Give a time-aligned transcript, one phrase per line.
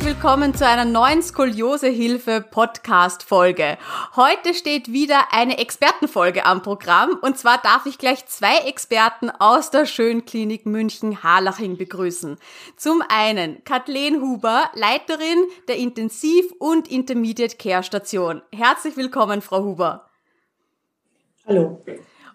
[0.00, 3.76] Herzlich willkommen zu einer neuen Skoliosehilfe Podcast Folge.
[4.16, 9.70] Heute steht wieder eine Expertenfolge am Programm und zwar darf ich gleich zwei Experten aus
[9.70, 12.38] der Schönklinik München Harlaching begrüßen.
[12.78, 18.40] Zum einen Kathleen Huber, Leiterin der Intensiv- und Intermediate Care Station.
[18.54, 20.06] Herzlich willkommen, Frau Huber.
[21.46, 21.78] Hallo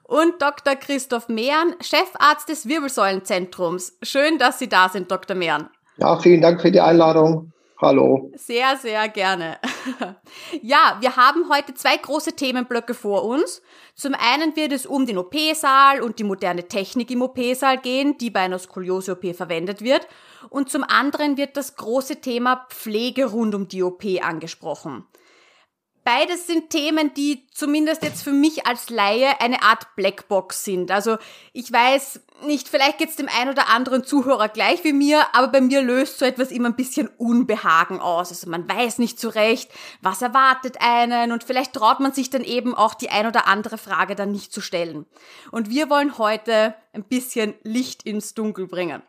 [0.04, 0.76] und Dr.
[0.76, 3.98] Christoph Mehren, Chefarzt des Wirbelsäulenzentrums.
[4.04, 5.36] Schön, dass Sie da sind, Dr.
[5.36, 5.68] Mehren.
[5.98, 7.54] Ja, vielen Dank für die Einladung.
[7.78, 8.32] Hallo.
[8.36, 9.60] Sehr, sehr gerne.
[10.62, 13.62] Ja, wir haben heute zwei große Themenblöcke vor uns.
[13.94, 18.30] Zum einen wird es um den OP-Saal und die moderne Technik im OP-Saal gehen, die
[18.30, 20.08] bei einer Skoliose-OP verwendet wird.
[20.50, 25.06] Und zum anderen wird das große Thema Pflege rund um die OP angesprochen.
[26.04, 30.92] Beides sind Themen, die zumindest jetzt für mich als Laie eine Art Blackbox sind.
[30.92, 31.18] Also
[31.52, 35.62] ich weiß nicht, vielleicht geht's dem einen oder anderen Zuhörer gleich wie mir, aber bei
[35.62, 38.30] mir löst so etwas immer ein bisschen Unbehagen aus.
[38.30, 42.44] Also man weiß nicht so recht, was erwartet einen und vielleicht traut man sich dann
[42.44, 45.06] eben auch die ein oder andere Frage dann nicht zu stellen.
[45.52, 49.02] Und wir wollen heute ein bisschen Licht ins Dunkel bringen.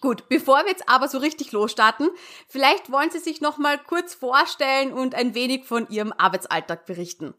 [0.00, 2.08] Gut, bevor wir jetzt aber so richtig losstarten,
[2.48, 7.34] vielleicht wollen Sie sich noch mal kurz vorstellen und ein wenig von Ihrem Arbeitsalltag berichten.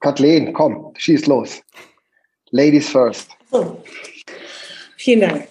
[0.00, 1.62] Kathleen, komm, schieß los.
[2.50, 3.30] Ladies first.
[3.52, 3.76] Oh.
[4.96, 5.48] Vielen Dank.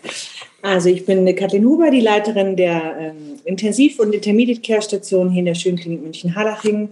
[0.63, 5.39] Also ich bin Kathleen Huber, die Leiterin der ähm, Intensiv- und Intermediate Care Station hier
[5.39, 6.89] in der Schönklinik München-Harlaching.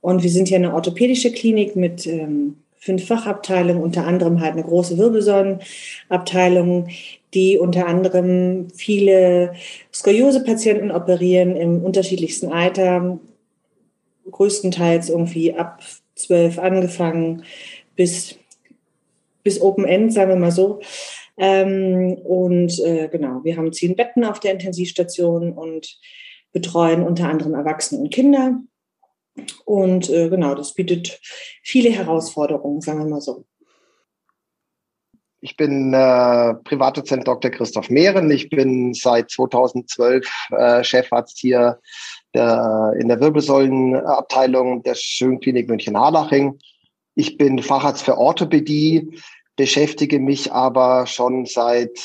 [0.00, 4.62] Und wir sind hier eine orthopädische Klinik mit ähm, fünf Fachabteilungen, unter anderem halt eine
[4.62, 6.88] große Wirbelsäulenabteilung,
[7.32, 9.54] die unter anderem viele
[9.92, 13.18] Skoliose-Patienten operieren im unterschiedlichsten Alter,
[14.30, 15.80] größtenteils irgendwie ab
[16.14, 17.44] zwölf angefangen
[17.96, 18.36] bis,
[19.44, 20.80] bis Open End, sagen wir mal so.
[21.36, 25.98] Ähm, und äh, genau, wir haben zehn Betten auf der Intensivstation und
[26.52, 28.60] betreuen unter anderem Erwachsene und Kinder.
[29.64, 31.20] Und äh, genau, das bietet
[31.62, 33.44] viele Herausforderungen, sagen wir mal so.
[35.40, 37.50] Ich bin äh, Privatdozent Dr.
[37.50, 38.30] Christoph Mehren.
[38.30, 41.80] Ich bin seit 2012 äh, Chefarzt hier
[42.32, 46.58] der, in der Wirbelsäulenabteilung der Schönklinik München-Harlaching.
[47.14, 49.20] Ich bin Facharzt für Orthopädie,
[49.56, 51.98] beschäftige mich aber schon seit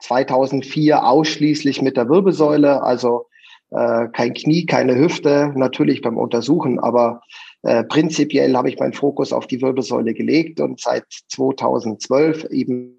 [0.00, 3.26] 2004 ausschließlich mit der Wirbelsäule, also
[3.70, 7.22] äh, kein Knie, keine Hüfte, natürlich beim Untersuchen, aber
[7.62, 12.98] äh, prinzipiell habe ich meinen Fokus auf die Wirbelsäule gelegt und seit 2012 eben,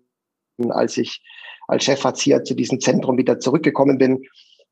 [0.70, 1.22] als ich
[1.68, 4.24] als Chefarzieher zu diesem Zentrum wieder zurückgekommen bin,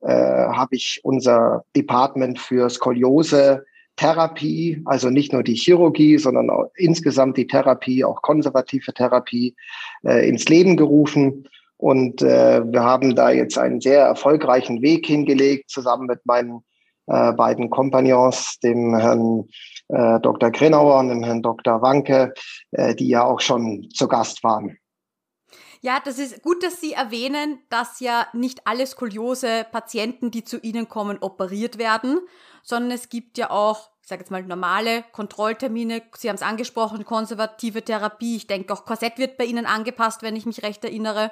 [0.01, 3.65] äh, habe ich unser Department für Skoliose
[3.95, 9.55] Therapie, also nicht nur die Chirurgie, sondern auch insgesamt die Therapie, auch konservative Therapie
[10.03, 11.47] äh, ins Leben gerufen.
[11.77, 16.63] Und äh, wir haben da jetzt einen sehr erfolgreichen Weg hingelegt, zusammen mit meinen
[17.07, 19.49] äh, beiden Kompagnons, dem Herrn
[19.89, 20.51] äh, Dr.
[20.51, 21.81] Grenauer und dem Herrn Dr.
[21.81, 22.33] Wanke,
[22.71, 24.77] äh, die ja auch schon zu Gast waren.
[25.83, 30.87] Ja, das ist gut, dass Sie erwähnen, dass ja nicht alle Skoliose-Patienten, die zu Ihnen
[30.87, 32.21] kommen, operiert werden,
[32.61, 36.01] sondern es gibt ja auch, ich sage jetzt mal, normale Kontrolltermine.
[36.15, 38.37] Sie haben es angesprochen, konservative Therapie.
[38.37, 41.31] Ich denke, auch Korsett wird bei Ihnen angepasst, wenn ich mich recht erinnere.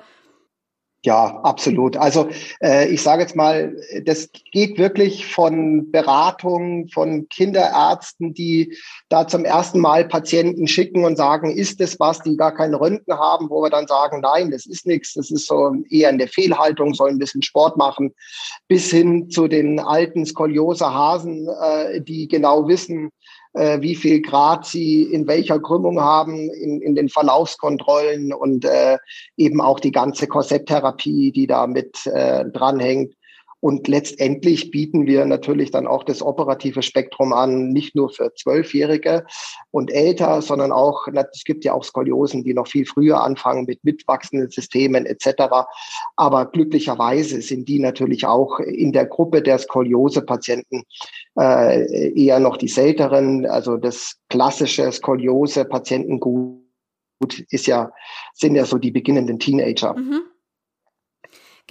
[1.04, 1.98] Ja, absolut.
[1.98, 2.30] Also
[2.62, 3.76] äh, ich sage jetzt mal,
[4.06, 8.78] das geht wirklich von Beratung von Kinderärzten, die
[9.10, 13.18] da zum ersten Mal Patienten schicken und sagen, ist das was, die gar keine Röntgen
[13.18, 16.28] haben, wo wir dann sagen, nein, das ist nichts, das ist so eher in der
[16.28, 18.14] Fehlhaltung, sollen ein bisschen Sport machen,
[18.68, 23.10] bis hin zu den alten Skoliose-Hasen, äh, die genau wissen,
[23.54, 28.98] äh, wie viel Grad sie in welcher Krümmung haben in, in den Verlaufskontrollen und äh,
[29.38, 33.14] eben auch die ganze Korsetttherapie, die da mit äh, dranhängt.
[33.62, 39.24] Und letztendlich bieten wir natürlich dann auch das operative Spektrum an, nicht nur für Zwölfjährige
[39.70, 43.84] und älter, sondern auch, es gibt ja auch Skoliosen, die noch viel früher anfangen mit
[43.84, 45.44] mitwachsenden Systemen etc.
[46.16, 50.84] Aber glücklicherweise sind die natürlich auch in der Gruppe der Skoliose-Patienten
[51.38, 53.46] äh, eher noch die selteren.
[53.46, 56.60] Also das klassische Skoliose-Patientengut
[57.50, 57.92] ist ja,
[58.34, 59.94] sind ja so die beginnenden Teenager.
[59.94, 60.24] Mhm.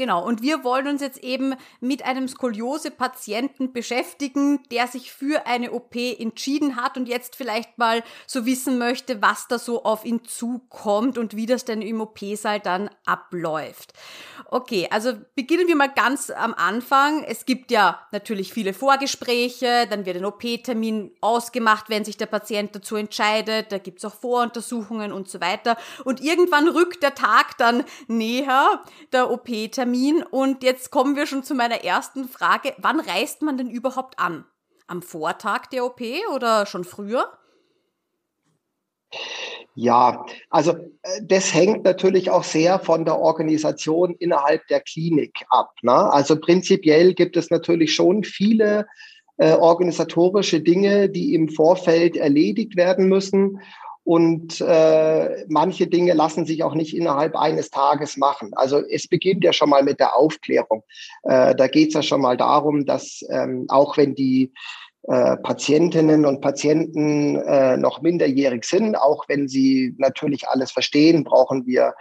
[0.00, 5.72] Genau, und wir wollen uns jetzt eben mit einem Skoliose-Patienten beschäftigen, der sich für eine
[5.72, 10.24] OP entschieden hat und jetzt vielleicht mal so wissen möchte, was da so auf ihn
[10.24, 13.92] zukommt und wie das denn im OP-Saal dann abläuft.
[14.46, 17.22] Okay, also beginnen wir mal ganz am Anfang.
[17.24, 22.74] Es gibt ja natürlich viele Vorgespräche, dann wird ein OP-Termin ausgemacht, wenn sich der Patient
[22.74, 25.76] dazu entscheidet, da gibt's auch Voruntersuchungen und so weiter.
[26.04, 28.82] Und irgendwann rückt der Tag dann näher,
[29.12, 32.74] der OP-Termin Termin und jetzt kommen wir schon zu meiner ersten Frage.
[32.78, 34.44] Wann reist man denn überhaupt an?
[34.86, 36.00] Am Vortag der OP
[36.32, 37.26] oder schon früher?
[39.74, 40.72] Ja, also
[41.02, 45.72] äh, das hängt natürlich auch sehr von der Organisation innerhalb der Klinik ab.
[45.82, 45.92] Ne?
[45.92, 48.86] Also prinzipiell gibt es natürlich schon viele
[49.38, 53.60] äh, organisatorische Dinge, die im Vorfeld erledigt werden müssen.
[54.04, 58.52] Und äh, manche Dinge lassen sich auch nicht innerhalb eines Tages machen.
[58.54, 60.82] Also es beginnt ja schon mal mit der Aufklärung.
[61.24, 64.52] Äh, da geht es ja schon mal darum, dass ähm, auch wenn die
[65.04, 71.66] äh, Patientinnen und Patienten äh, noch minderjährig sind, auch wenn sie natürlich alles verstehen, brauchen
[71.66, 71.94] wir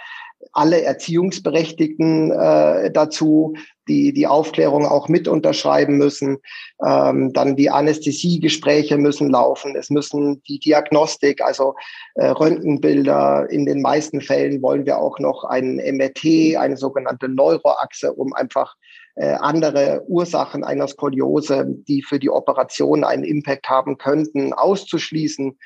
[0.54, 3.54] alle Erziehungsberechtigten äh, dazu,
[3.88, 6.38] die die Aufklärung auch mit unterschreiben müssen.
[6.86, 9.76] Ähm, dann die Anästhesiegespräche müssen laufen.
[9.76, 11.76] Es müssen die Diagnostik, also
[12.16, 13.50] äh, Röntgenbilder.
[13.50, 18.76] In den meisten Fällen wollen wir auch noch ein MRT, eine sogenannte Neuroachse, um einfach
[19.16, 25.58] äh, andere Ursachen einer Skoliose, die für die Operation einen Impact haben könnten, auszuschließen.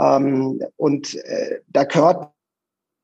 [0.00, 2.32] Ähm, und äh, da gehört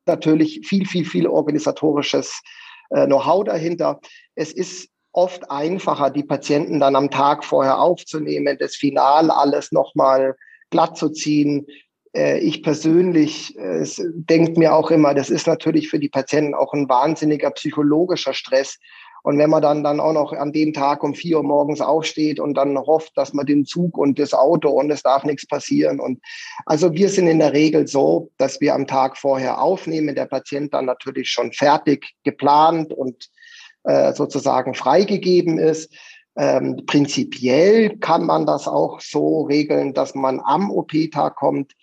[0.07, 2.41] natürlich viel, viel, viel organisatorisches
[2.89, 3.99] äh, Know-how dahinter.
[4.35, 10.35] Es ist oft einfacher, die Patienten dann am Tag vorher aufzunehmen, das Final alles nochmal
[10.71, 11.67] glatt zu ziehen.
[12.15, 16.73] Äh, ich persönlich äh, denke mir auch immer, das ist natürlich für die Patienten auch
[16.73, 18.79] ein wahnsinniger psychologischer Stress,
[19.23, 22.41] und wenn man dann, dann auch noch an dem Tag um vier Uhr morgens aufsteht
[22.41, 26.01] und dann hofft, dass man den Zug und das Auto und es darf nichts passieren.
[26.01, 26.19] Und
[26.65, 30.73] also wir sind in der Regel so, dass wir am Tag vorher aufnehmen, der Patient
[30.73, 33.29] dann natürlich schon fertig geplant und
[33.83, 35.93] äh, sozusagen freigegeben ist.
[36.35, 41.73] Ähm, prinzipiell kann man das auch so regeln, dass man am OP-Tag kommt.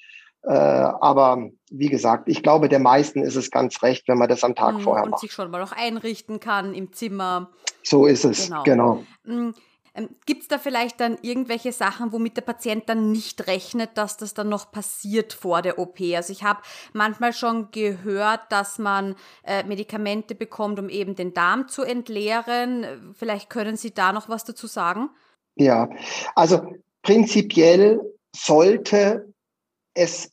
[0.43, 4.43] Äh, aber wie gesagt, ich glaube, der meisten ist es ganz recht, wenn man das
[4.43, 5.23] am Tag mhm, vorher und macht.
[5.23, 7.51] Und sich schon mal auch einrichten kann im Zimmer.
[7.83, 8.63] So ist es, genau.
[8.63, 9.05] genau.
[9.25, 9.55] Mhm.
[9.95, 14.17] Ähm, Gibt es da vielleicht dann irgendwelche Sachen, womit der Patient dann nicht rechnet, dass
[14.17, 16.01] das dann noch passiert vor der OP?
[16.15, 16.61] Also ich habe
[16.93, 23.15] manchmal schon gehört, dass man äh, Medikamente bekommt, um eben den Darm zu entleeren.
[23.15, 25.11] Vielleicht können Sie da noch was dazu sagen?
[25.57, 25.91] Ja,
[26.35, 28.01] also prinzipiell
[28.33, 29.30] sollte
[29.95, 30.31] es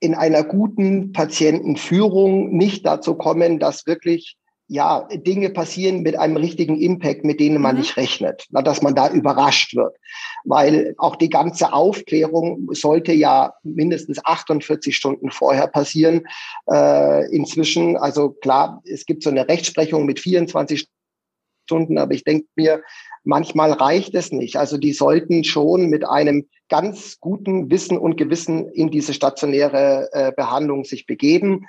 [0.00, 4.36] in einer guten Patientenführung nicht dazu kommen, dass wirklich
[4.70, 7.80] ja, Dinge passieren mit einem richtigen Impact, mit denen man mhm.
[7.80, 9.96] nicht rechnet, dass man da überrascht wird.
[10.44, 16.26] Weil auch die ganze Aufklärung sollte ja mindestens 48 Stunden vorher passieren.
[16.70, 20.86] Äh, inzwischen, also klar, es gibt so eine Rechtsprechung mit 24
[21.68, 22.82] Stunden, aber ich denke mir,
[23.24, 24.56] manchmal reicht es nicht.
[24.56, 30.32] Also die sollten schon mit einem ganz guten Wissen und Gewissen in diese stationäre äh,
[30.32, 31.66] Behandlung sich begeben,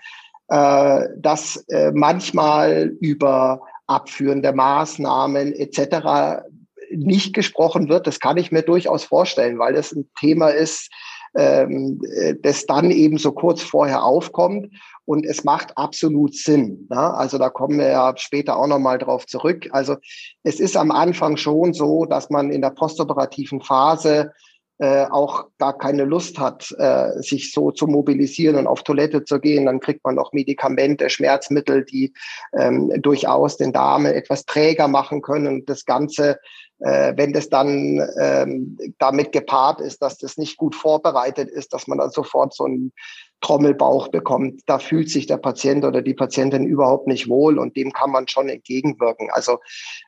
[0.47, 6.43] äh, dass äh, manchmal über abführende Maßnahmen etc.
[6.91, 8.07] nicht gesprochen wird.
[8.07, 10.89] Das kann ich mir durchaus vorstellen, weil das ein Thema ist,
[11.35, 14.73] ähm, äh, das dann eben so kurz vorher aufkommt.
[15.05, 16.87] Und es macht absolut Sinn.
[16.89, 17.13] Ne?
[17.15, 19.67] Also da kommen wir ja später auch nochmal drauf zurück.
[19.71, 19.97] Also
[20.43, 24.31] es ist am Anfang schon so, dass man in der postoperativen Phase
[24.79, 29.39] äh, auch gar keine Lust hat, äh, sich so zu mobilisieren und auf Toilette zu
[29.41, 32.13] gehen, dann kriegt man noch Medikamente, Schmerzmittel, die
[32.57, 35.47] ähm, durchaus den Darm etwas träger machen können.
[35.47, 36.39] Und das Ganze,
[36.79, 41.87] äh, wenn das dann ähm, damit gepaart ist, dass das nicht gut vorbereitet ist, dass
[41.87, 42.93] man dann sofort so einen
[43.41, 47.91] Trommelbauch bekommt, da fühlt sich der Patient oder die Patientin überhaupt nicht wohl und dem
[47.91, 49.29] kann man schon entgegenwirken.
[49.29, 49.59] Also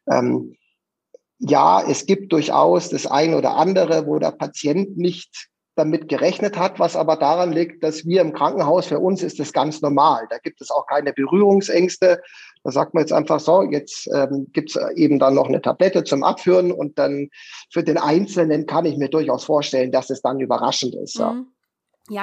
[0.10, 0.56] ähm,
[1.42, 6.80] ja, es gibt durchaus das ein oder andere, wo der Patient nicht damit gerechnet hat,
[6.80, 10.28] was aber daran liegt, dass wir im Krankenhaus, für uns ist das ganz normal.
[10.30, 12.22] Da gibt es auch keine Berührungsängste.
[12.64, 16.04] Da sagt man jetzt einfach so, jetzt ähm, gibt es eben dann noch eine Tablette
[16.04, 17.30] zum Abführen und dann
[17.72, 21.20] für den Einzelnen kann ich mir durchaus vorstellen, dass es dann überraschend ist.
[21.20, 21.46] Mhm ja,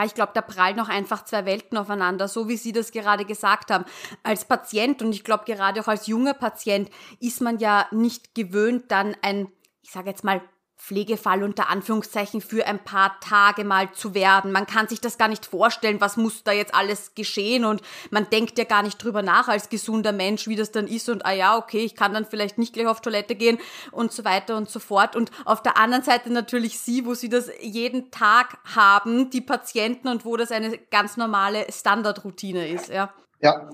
[0.04, 3.70] ich glaube, da prallen noch einfach zwei Welten aufeinander, so wie Sie das gerade gesagt
[3.70, 3.86] haben.
[4.22, 6.90] Als Patient und ich glaube gerade auch als junger Patient
[7.20, 9.48] ist man ja nicht gewöhnt, dann ein,
[9.82, 10.42] ich sage jetzt mal,
[10.78, 14.52] Pflegefall unter Anführungszeichen für ein paar Tage mal zu werden.
[14.52, 18.30] Man kann sich das gar nicht vorstellen, was muss da jetzt alles geschehen und man
[18.30, 21.32] denkt ja gar nicht drüber nach als gesunder Mensch, wie das dann ist und ah
[21.32, 23.58] ja, okay, ich kann dann vielleicht nicht gleich auf Toilette gehen
[23.90, 25.16] und so weiter und so fort.
[25.16, 30.08] Und auf der anderen Seite natürlich Sie, wo Sie das jeden Tag haben, die Patienten
[30.08, 33.12] und wo das eine ganz normale Standardroutine ist, ja.
[33.40, 33.68] Ja.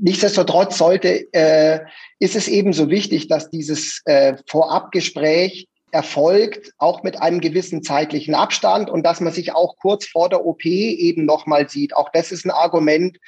[0.00, 1.80] Nichtsdestotrotz sollte, äh,
[2.18, 8.90] ist es ebenso wichtig, dass dieses äh, Vorabgespräch erfolgt, auch mit einem gewissen zeitlichen Abstand
[8.90, 11.94] und dass man sich auch kurz vor der OP eben nochmal sieht.
[11.96, 13.18] Auch das ist ein Argument,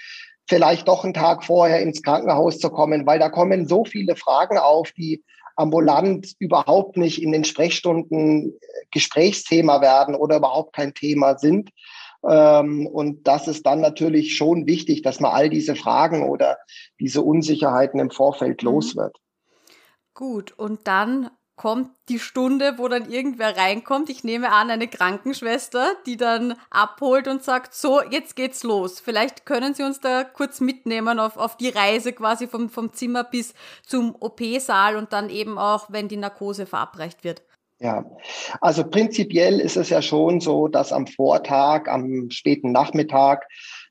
[0.48, 4.58] vielleicht doch einen Tag vorher ins Krankenhaus zu kommen, weil da kommen so viele Fragen
[4.58, 5.22] auf, die
[5.54, 8.58] ambulant überhaupt nicht in den Sprechstunden
[8.90, 11.70] Gesprächsthema werden oder überhaupt kein Thema sind.
[12.28, 16.58] Ähm, und das ist dann natürlich schon wichtig, dass man all diese Fragen oder
[17.00, 18.68] diese Unsicherheiten im Vorfeld mhm.
[18.68, 19.16] los wird.
[20.14, 24.10] Gut, und dann kommt die Stunde, wo dann irgendwer reinkommt.
[24.10, 29.00] Ich nehme an, eine Krankenschwester, die dann abholt und sagt, so, jetzt geht's los.
[29.00, 33.24] Vielleicht können Sie uns da kurz mitnehmen auf, auf die Reise quasi vom, vom Zimmer
[33.24, 33.54] bis
[33.86, 37.42] zum OP-Saal und dann eben auch, wenn die Narkose verabreicht wird.
[37.78, 38.06] Ja,
[38.62, 43.46] also prinzipiell ist es ja schon so, dass am Vortag, am späten Nachmittag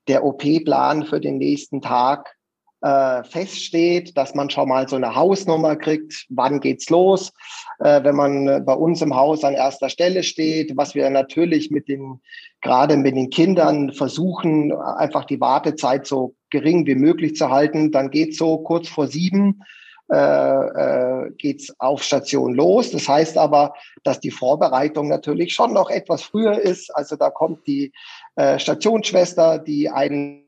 [0.07, 2.35] der OP-Plan für den nächsten Tag
[2.81, 7.31] äh, feststeht, dass man schon mal so eine Hausnummer kriegt, wann geht's los,
[7.79, 11.87] äh, wenn man bei uns im Haus an erster Stelle steht, was wir natürlich mit
[11.87, 12.21] den,
[12.61, 18.09] gerade mit den Kindern versuchen, einfach die Wartezeit so gering wie möglich zu halten, dann
[18.09, 19.61] geht's so kurz vor sieben
[20.11, 22.91] äh, äh, geht's auf Station los.
[22.91, 26.95] Das heißt aber, dass die Vorbereitung natürlich schon noch etwas früher ist.
[26.95, 27.91] Also da kommt die
[28.35, 30.45] äh, Stationsschwester, die einen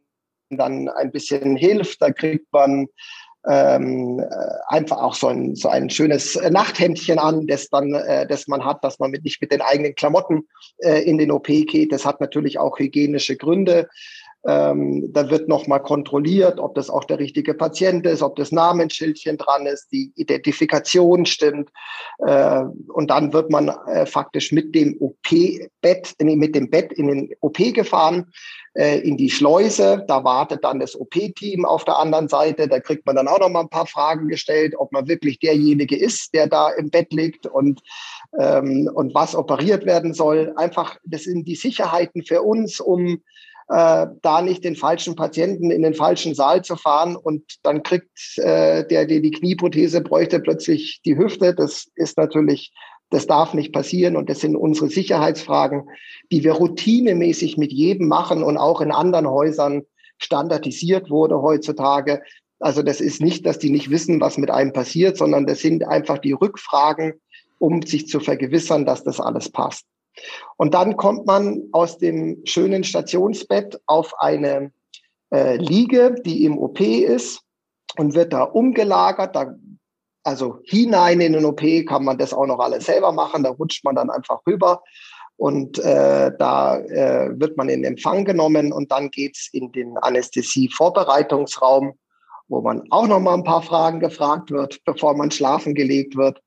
[0.50, 2.02] dann ein bisschen hilft.
[2.02, 2.88] Da kriegt man
[3.48, 4.26] ähm, äh,
[4.68, 8.84] einfach auch so ein, so ein schönes Nachthemdchen an, das dann, äh, das man hat,
[8.84, 10.48] dass man mit, nicht mit den eigenen Klamotten
[10.80, 11.92] äh, in den OP geht.
[11.92, 13.88] Das hat natürlich auch hygienische Gründe.
[14.46, 19.38] Ähm, da wird nochmal kontrolliert, ob das auch der richtige Patient ist, ob das Namensschildchen
[19.38, 21.70] dran ist, die Identifikation stimmt.
[22.20, 27.29] Äh, und dann wird man äh, faktisch mit dem OP-Bett, mit dem Bett in den
[27.41, 28.32] OP gefahren,
[28.74, 30.06] äh, in die Schleuse.
[30.08, 32.67] Da wartet dann das OP-Team auf der anderen Seite.
[32.67, 36.34] Da kriegt man dann auch nochmal ein paar Fragen gestellt, ob man wirklich derjenige ist,
[36.34, 37.82] der da im Bett liegt und,
[38.39, 40.53] ähm, und was operiert werden soll.
[40.56, 43.24] Einfach, das sind die Sicherheiten für uns, um
[43.69, 48.38] äh, da nicht den falschen Patienten in den falschen Saal zu fahren und dann kriegt
[48.38, 51.53] äh, der, der die Knieprothese bräuchte, plötzlich die Hüfte.
[51.53, 52.71] Das ist natürlich,
[53.09, 55.89] das darf nicht passieren und das sind unsere Sicherheitsfragen,
[56.31, 59.83] die wir routinemäßig mit jedem machen und auch in anderen Häusern
[60.17, 62.21] standardisiert wurde heutzutage.
[62.59, 65.86] Also das ist nicht, dass die nicht wissen, was mit einem passiert, sondern das sind
[65.86, 67.13] einfach die Rückfragen,
[67.59, 69.86] um sich zu vergewissern, dass das alles passt.
[70.57, 74.71] Und dann kommt man aus dem schönen Stationsbett auf eine
[75.31, 77.41] äh, Liege, die im OP ist
[77.97, 79.36] und wird da umgelagert.
[79.36, 79.53] Da,
[80.24, 83.43] also hinein in den OP kann man das auch noch alles selber machen.
[83.43, 84.81] Da rutscht man dann einfach rüber
[85.38, 91.93] und äh, da äh, wird man in Empfang genommen und dann geht's in den Anästhesie-Vorbereitungsraum,
[92.48, 96.42] wo man auch noch mal ein paar Fragen gefragt wird, bevor man schlafen gelegt wird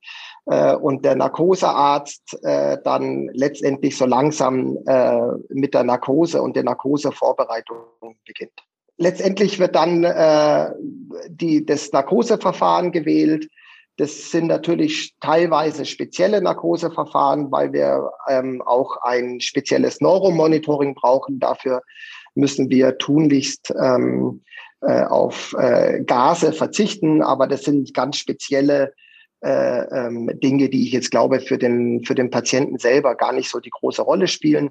[0.46, 6.64] äh, und der Narkosearzt äh, dann letztendlich so langsam äh, mit der Narkose und der
[6.64, 7.78] Narkosevorbereitung
[8.26, 8.52] beginnt.
[8.96, 10.70] Letztendlich wird dann äh,
[11.28, 13.48] die, das Narkoseverfahren gewählt.
[13.96, 21.38] Das sind natürlich teilweise spezielle Narkoseverfahren, weil wir ähm, auch ein spezielles Neuromonitoring brauchen.
[21.38, 21.82] Dafür
[22.34, 24.42] müssen wir tunlichst ähm,
[24.82, 28.92] äh, auf äh, Gase verzichten, aber das sind ganz spezielle
[29.42, 33.50] äh, ähm, Dinge, die ich jetzt glaube, für den, für den Patienten selber gar nicht
[33.50, 34.70] so die große Rolle spielen.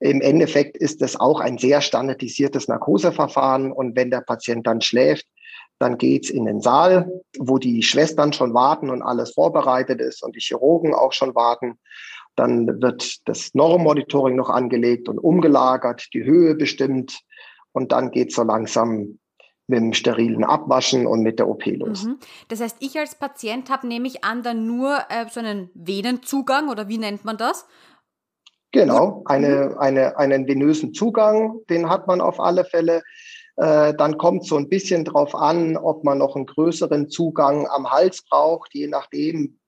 [0.00, 5.26] Im Endeffekt ist das auch ein sehr standardisiertes Narkoseverfahren und wenn der Patient dann schläft,
[5.78, 10.36] dann geht's in den Saal, wo die Schwestern schon warten und alles vorbereitet ist und
[10.36, 11.78] die Chirurgen auch schon warten.
[12.36, 17.20] Dann wird das Neuromonitoring noch angelegt und umgelagert, die Höhe bestimmt
[17.72, 19.18] und dann geht's so langsam
[19.66, 22.04] mit dem sterilen Abwaschen und mit der OP los.
[22.04, 22.18] Mhm.
[22.48, 26.68] Das heißt, ich als Patient habe, nehme ich an, dann nur äh, so einen Venenzugang
[26.68, 27.66] oder wie nennt man das?
[28.72, 29.78] Genau, eine, mhm.
[29.78, 33.02] eine, einen venösen Zugang, den hat man auf alle Fälle.
[33.56, 37.90] Äh, dann kommt so ein bisschen drauf an, ob man noch einen größeren Zugang am
[37.90, 39.58] Hals braucht, je nachdem,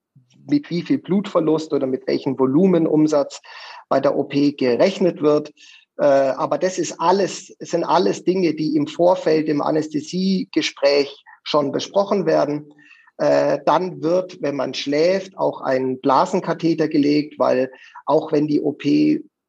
[0.48, 3.40] mit wie viel Blutverlust oder mit welchem Volumenumsatz
[3.88, 5.52] bei der OP gerechnet wird.
[5.98, 12.26] Äh, aber das ist alles, sind alles Dinge, die im Vorfeld im Anästhesiegespräch schon besprochen
[12.26, 12.72] werden.
[13.18, 17.70] Äh, dann wird, wenn man schläft, auch ein Blasenkatheter gelegt, weil
[18.04, 18.82] auch wenn die OP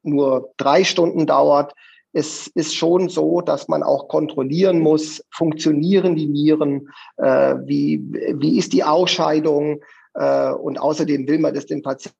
[0.04, 1.74] nur drei Stunden dauert,
[2.14, 8.02] es ist schon so, dass man auch kontrollieren muss, funktionieren die Nieren, äh, wie,
[8.36, 9.82] wie ist die Ausscheidung
[10.20, 12.18] und außerdem will man das den Patienten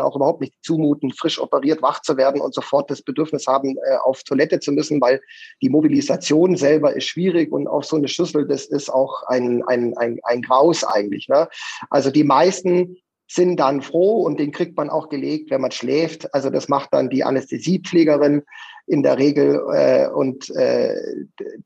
[0.00, 3.96] auch überhaupt nicht zumuten, frisch operiert, wach zu werden und sofort das Bedürfnis haben, äh,
[4.02, 5.20] auf Toilette zu müssen, weil
[5.62, 9.96] die Mobilisation selber ist schwierig und auch so eine Schüssel, das ist auch ein, ein,
[9.96, 11.28] ein, ein Graus eigentlich.
[11.28, 11.48] Ne?
[11.88, 12.96] Also die meisten
[13.28, 16.34] sind dann froh und den kriegt man auch gelegt, wenn man schläft.
[16.34, 18.42] Also das macht dann die Anästhesiepflegerin
[18.88, 20.96] in der Regel äh, und äh,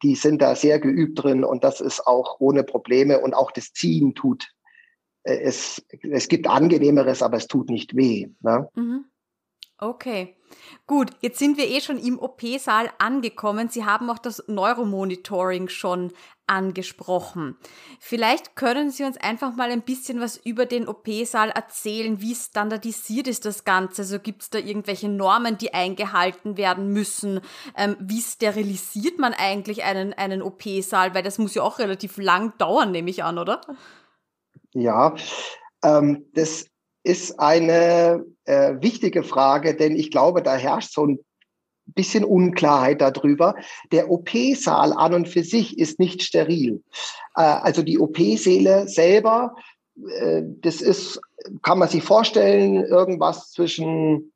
[0.03, 3.73] die sind da sehr geübt drin und das ist auch ohne Probleme und auch das
[3.73, 4.51] Ziehen tut
[5.25, 8.29] es, es gibt angenehmeres, aber es tut nicht weh.
[8.41, 8.69] Ne?
[8.75, 9.07] Mhm.
[9.79, 10.37] Okay.
[10.87, 13.69] Gut, jetzt sind wir eh schon im OP-Saal angekommen.
[13.71, 16.13] Sie haben auch das Neuromonitoring schon
[16.47, 17.57] angesprochen.
[17.99, 23.27] Vielleicht können Sie uns einfach mal ein bisschen was über den OP-Saal erzählen, wie standardisiert
[23.27, 24.03] ist das Ganze?
[24.03, 27.41] Also gibt es da irgendwelche Normen, die eingehalten werden müssen?
[27.77, 31.15] Ähm, wie sterilisiert man eigentlich einen, einen OP-Saal?
[31.15, 33.61] Weil das muss ja auch relativ lang dauern, nehme ich an, oder?
[34.75, 35.15] Ja,
[35.83, 36.67] ähm, das
[37.05, 41.19] ist eine äh, wichtige Frage, denn ich glaube, da herrscht so ein
[41.87, 43.55] bisschen Unklarheit darüber.
[43.93, 46.83] Der OP-Saal an und für sich ist nicht steril.
[47.37, 49.55] Äh, also die OP-Säle selber,
[50.19, 51.21] äh, das ist,
[51.63, 54.33] kann man sich vorstellen, irgendwas zwischen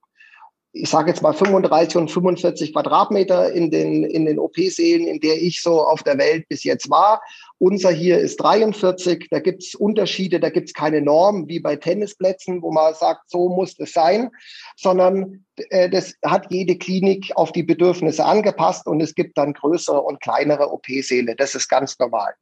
[0.72, 5.40] ich sage jetzt mal 35 und 45 Quadratmeter in den, in den OP-Sälen, in der
[5.40, 7.22] ich so auf der Welt bis jetzt war.
[7.60, 11.74] Unser hier ist 43, da gibt es Unterschiede, da gibt es keine Norm wie bei
[11.74, 14.30] Tennisplätzen, wo man sagt, so muss es sein,
[14.76, 20.00] sondern äh, das hat jede Klinik auf die Bedürfnisse angepasst und es gibt dann größere
[20.00, 21.34] und kleinere OP-Säle.
[21.34, 22.32] Das ist ganz normal.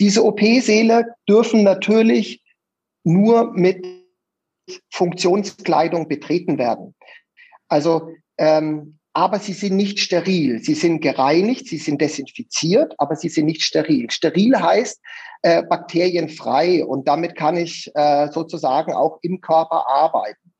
[0.00, 2.40] Diese OP-Säle dürfen natürlich
[3.04, 3.84] nur mit
[4.90, 6.94] Funktionskleidung betreten werden.
[7.68, 10.60] Also, ähm, aber sie sind nicht steril.
[10.62, 14.10] Sie sind gereinigt, sie sind desinfiziert, aber sie sind nicht steril.
[14.10, 15.00] Steril heißt
[15.42, 20.52] äh, bakterienfrei und damit kann ich äh, sozusagen auch im Körper arbeiten.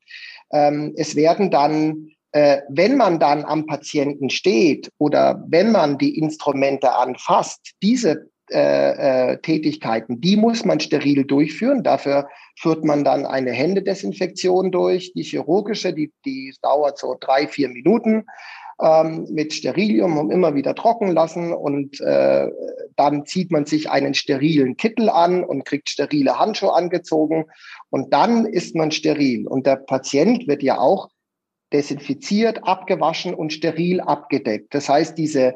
[0.53, 6.19] Ähm, es werden dann äh, wenn man dann am Patienten steht oder wenn man die
[6.19, 11.83] Instrumente anfasst, diese äh, äh, Tätigkeiten, die muss man steril durchführen.
[11.83, 15.13] Dafür führt man dann eine Händedesinfektion durch.
[15.15, 18.25] Die chirurgische, die, die dauert so drei, vier Minuten
[18.81, 21.53] ähm, mit Sterilium und immer wieder trocken lassen.
[21.53, 22.49] Und äh,
[22.97, 27.47] dann zieht man sich einen sterilen Kittel an und kriegt sterile Handschuhe angezogen.
[27.91, 29.47] Und dann ist man steril.
[29.47, 31.09] Und der Patient wird ja auch
[31.73, 34.75] desinfiziert, abgewaschen und steril abgedeckt.
[34.75, 35.55] Das heißt, diese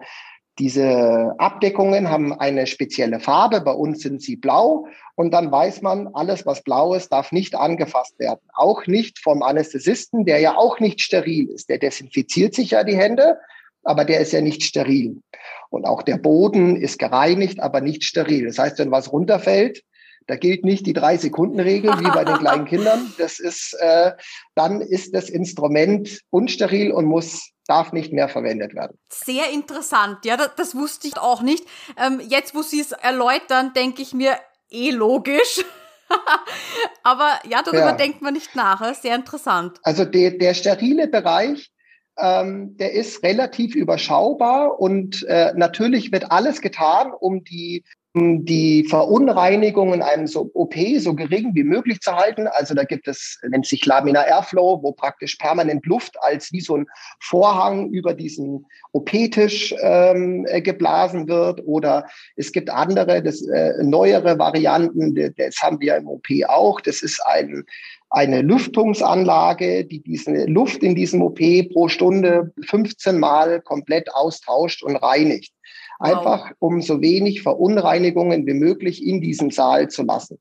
[0.58, 3.60] diese Abdeckungen haben eine spezielle Farbe.
[3.60, 4.86] Bei uns sind sie blau.
[5.14, 8.40] Und dann weiß man, alles, was blau ist, darf nicht angefasst werden.
[8.54, 11.68] Auch nicht vom Anästhesisten, der ja auch nicht steril ist.
[11.68, 13.38] Der desinfiziert sich ja die Hände,
[13.82, 15.20] aber der ist ja nicht steril.
[15.68, 18.46] Und auch der Boden ist gereinigt, aber nicht steril.
[18.46, 19.82] Das heißt, wenn was runterfällt,
[20.26, 23.12] da gilt nicht die Drei-Sekunden-Regel wie bei den kleinen Kindern.
[23.18, 24.12] Das ist, äh,
[24.54, 28.98] dann ist das Instrument unsteril und muss darf nicht mehr verwendet werden.
[29.12, 31.64] Sehr interessant, ja, das, das wusste ich auch nicht.
[31.96, 34.36] Ähm, jetzt, wo Sie es erläutern, denke ich mir,
[34.70, 35.64] eh logisch.
[37.02, 37.92] Aber ja, darüber ja.
[37.92, 38.94] denkt man nicht nach.
[38.94, 39.78] Sehr interessant.
[39.82, 41.72] Also der, der sterile Bereich,
[42.18, 47.84] ähm, der ist relativ überschaubar und äh, natürlich wird alles getan, um die
[48.16, 52.46] die Verunreinigung in einem so OP so gering wie möglich zu halten.
[52.46, 56.76] Also da gibt es, nennt sich Laminar Airflow, wo praktisch permanent Luft als wie so
[56.76, 56.86] ein
[57.20, 61.60] Vorhang über diesen OP-Tisch ähm, äh, geblasen wird.
[61.66, 66.80] Oder es gibt andere, das, äh, neuere Varianten, das haben wir im OP auch.
[66.80, 67.64] Das ist ein,
[68.08, 71.40] eine Lüftungsanlage, die diese Luft in diesem OP
[71.72, 75.52] pro Stunde 15 Mal komplett austauscht und reinigt.
[75.98, 80.38] Einfach um so wenig Verunreinigungen wie möglich in diesem Saal zu lassen.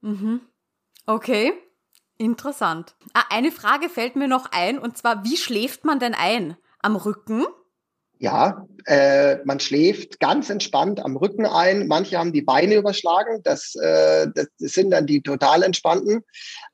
[0.00, 0.40] Mhm.
[1.06, 1.52] Okay,
[2.18, 2.96] interessant.
[3.14, 6.56] Ah, eine Frage fällt mir noch ein, und zwar, wie schläft man denn ein?
[6.80, 7.44] Am Rücken?
[8.18, 11.86] Ja, äh, man schläft ganz entspannt am Rücken ein.
[11.86, 13.42] Manche haben die Beine überschlagen.
[13.42, 16.22] Das, äh, das sind dann die total entspannten.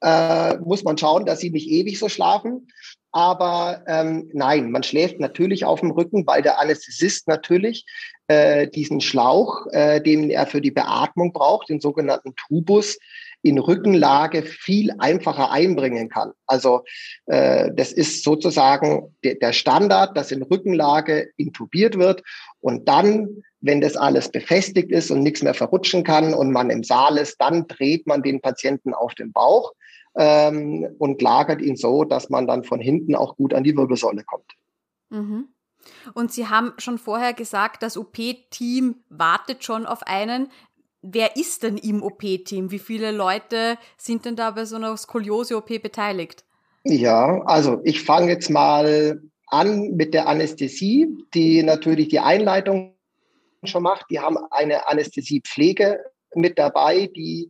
[0.00, 2.68] Äh, muss man schauen, dass sie nicht ewig so schlafen.
[3.11, 7.85] Aber ähm, nein, man schläft natürlich auf dem Rücken, weil der Anästhesist natürlich
[8.28, 12.98] äh, diesen Schlauch, äh, den er für die Beatmung braucht, den sogenannten Tubus,
[13.42, 16.33] in Rückenlage viel einfacher einbringen kann.
[16.46, 16.85] Also
[17.26, 22.22] äh, das ist sozusagen de der Standard, dass in Rückenlage intubiert wird
[22.61, 26.83] und dann wenn das alles befestigt ist und nichts mehr verrutschen kann und man im
[26.83, 29.72] Saal ist, dann dreht man den Patienten auf den Bauch
[30.16, 34.24] ähm, und lagert ihn so, dass man dann von hinten auch gut an die Wirbelsäule
[34.24, 34.50] kommt.
[35.11, 35.48] Mhm.
[36.14, 40.48] Und Sie haben schon vorher gesagt, das OP-Team wartet schon auf einen.
[41.03, 42.71] Wer ist denn im OP-Team?
[42.71, 46.45] Wie viele Leute sind denn da bei so einer Skoliose-OP beteiligt?
[46.85, 52.97] Ja, also ich fange jetzt mal an mit der Anästhesie, die natürlich die Einleitung
[53.65, 54.07] schon macht.
[54.11, 56.01] Die haben eine Anästhesiepflege
[56.35, 57.49] mit dabei, die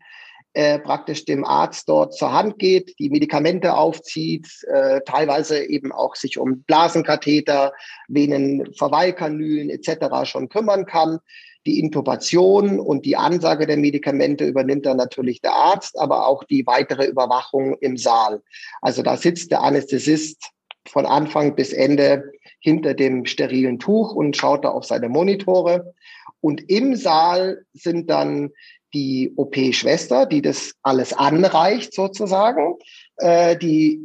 [0.54, 6.14] äh, praktisch dem Arzt dort zur Hand geht, die Medikamente aufzieht, äh, teilweise eben auch
[6.14, 7.72] sich um Blasenkatheter,
[8.08, 10.28] Venenverweilkanülen etc.
[10.28, 11.20] schon kümmern kann.
[11.66, 16.66] Die Intubation und die Ansage der Medikamente übernimmt dann natürlich der Arzt, aber auch die
[16.66, 18.42] weitere Überwachung im Saal.
[18.80, 20.50] Also da sitzt der Anästhesist
[20.88, 25.94] von Anfang bis Ende hinter dem sterilen Tuch und schaut da auf seine Monitore.
[26.40, 28.50] Und im Saal sind dann
[28.94, 32.76] die OP-Schwester, die das alles anreicht sozusagen,
[33.18, 34.04] äh, die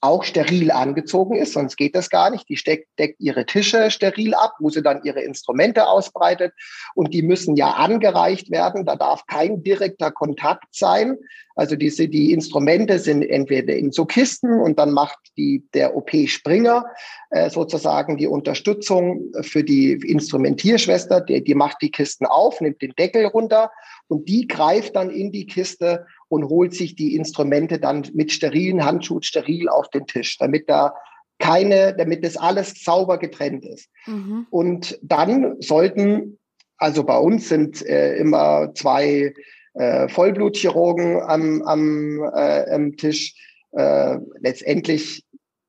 [0.00, 2.48] auch steril angezogen ist, sonst geht das gar nicht.
[2.48, 6.52] Die steckt, deckt ihre Tische steril ab, wo sie dann ihre Instrumente ausbreitet
[6.94, 8.84] und die müssen ja angereicht werden.
[8.84, 11.16] Da darf kein direkter Kontakt sein.
[11.56, 16.84] Also diese, die Instrumente sind entweder in so Kisten und dann macht die, der OP-Springer
[17.30, 22.92] äh, sozusagen die Unterstützung für die Instrumentierschwester, die, die macht die Kisten auf, nimmt den
[22.98, 23.70] Deckel runter
[24.08, 28.84] und die greift dann in die Kiste und holt sich die Instrumente dann mit sterilen
[28.84, 30.94] Handschuhen steril auf den Tisch, damit da
[31.38, 33.88] keine, damit das alles sauber getrennt ist.
[34.06, 34.46] Mhm.
[34.50, 36.38] Und dann sollten,
[36.78, 39.34] also bei uns sind äh, immer zwei
[39.74, 43.34] äh, Vollblutchirurgen am, am, äh, am Tisch.
[43.72, 45.23] Äh, letztendlich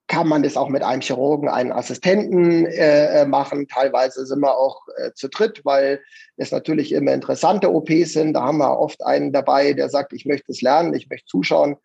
[0.08, 3.68] kann man das auch mit einem Chirurgen, einen Assistenten äh, äh, machen.
[3.68, 6.02] Teilweise sind wir auch äh, zu dritt, weil
[6.38, 8.34] es natürlich immer interessante OPs sind.
[8.34, 11.78] Da haben wir oft einen dabei, der sagt, ich möchte es lernen, ich möchte zuschauen.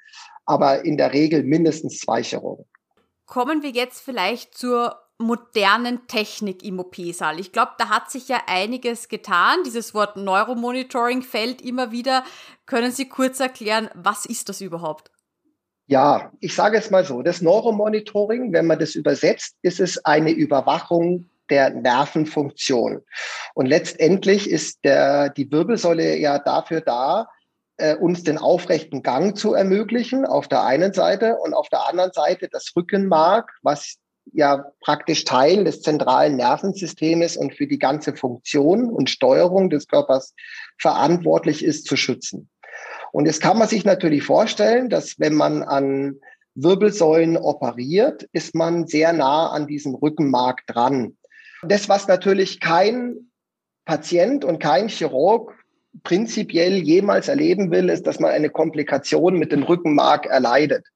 [0.44, 2.66] Aber in der Regel mindestens zwei Chirurgen.
[3.26, 7.38] Kommen wir jetzt vielleicht zur modernen Technik im OP-Saal.
[7.38, 9.58] Ich glaube, da hat sich ja einiges getan.
[9.64, 12.24] Dieses Wort Neuromonitoring fällt immer wieder.
[12.66, 15.10] Können Sie kurz erklären, was ist das überhaupt?
[15.90, 20.30] Ja, ich sage es mal so, das Neuromonitoring, wenn man das übersetzt, ist es eine
[20.30, 23.02] Überwachung der Nervenfunktion.
[23.54, 27.26] Und letztendlich ist der, die Wirbelsäule ja dafür da,
[27.76, 32.12] äh, uns den aufrechten Gang zu ermöglichen, auf der einen Seite, und auf der anderen
[32.12, 33.96] Seite das Rückenmark, was
[34.32, 40.34] ja praktisch Teil des zentralen Nervensystems und für die ganze Funktion und Steuerung des Körpers
[40.78, 42.48] verantwortlich ist, zu schützen.
[43.12, 46.20] Und jetzt kann man sich natürlich vorstellen, dass wenn man an
[46.54, 51.16] Wirbelsäulen operiert, ist man sehr nah an diesem Rückenmark dran.
[51.62, 53.30] Das, was natürlich kein
[53.84, 55.54] Patient und kein Chirurg
[56.04, 60.86] prinzipiell jemals erleben will, ist, dass man eine Komplikation mit dem Rückenmark erleidet.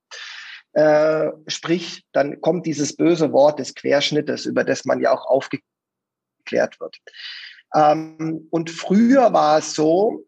[0.72, 6.80] Äh, sprich, dann kommt dieses böse Wort des Querschnittes, über das man ja auch aufgeklärt
[6.80, 6.96] wird.
[7.74, 10.24] Ähm, und früher war es so,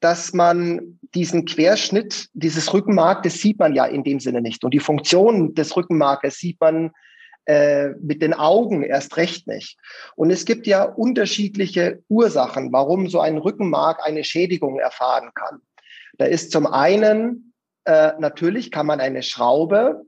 [0.00, 4.64] dass man diesen Querschnitt, dieses Rückenmark, das sieht man ja in dem Sinne nicht.
[4.64, 6.92] Und die Funktion des Rückenmarkes sieht man
[7.46, 9.78] äh, mit den Augen erst recht nicht.
[10.16, 15.60] Und es gibt ja unterschiedliche Ursachen, warum so ein Rückenmark eine Schädigung erfahren kann.
[16.18, 17.52] Da ist zum einen,
[17.84, 20.02] äh, natürlich kann man eine Schraube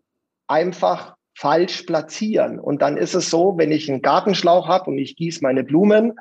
[0.48, 2.58] einfach falsch platzieren.
[2.58, 6.18] Und dann ist es so, wenn ich einen Gartenschlauch habe und ich gieße meine Blumen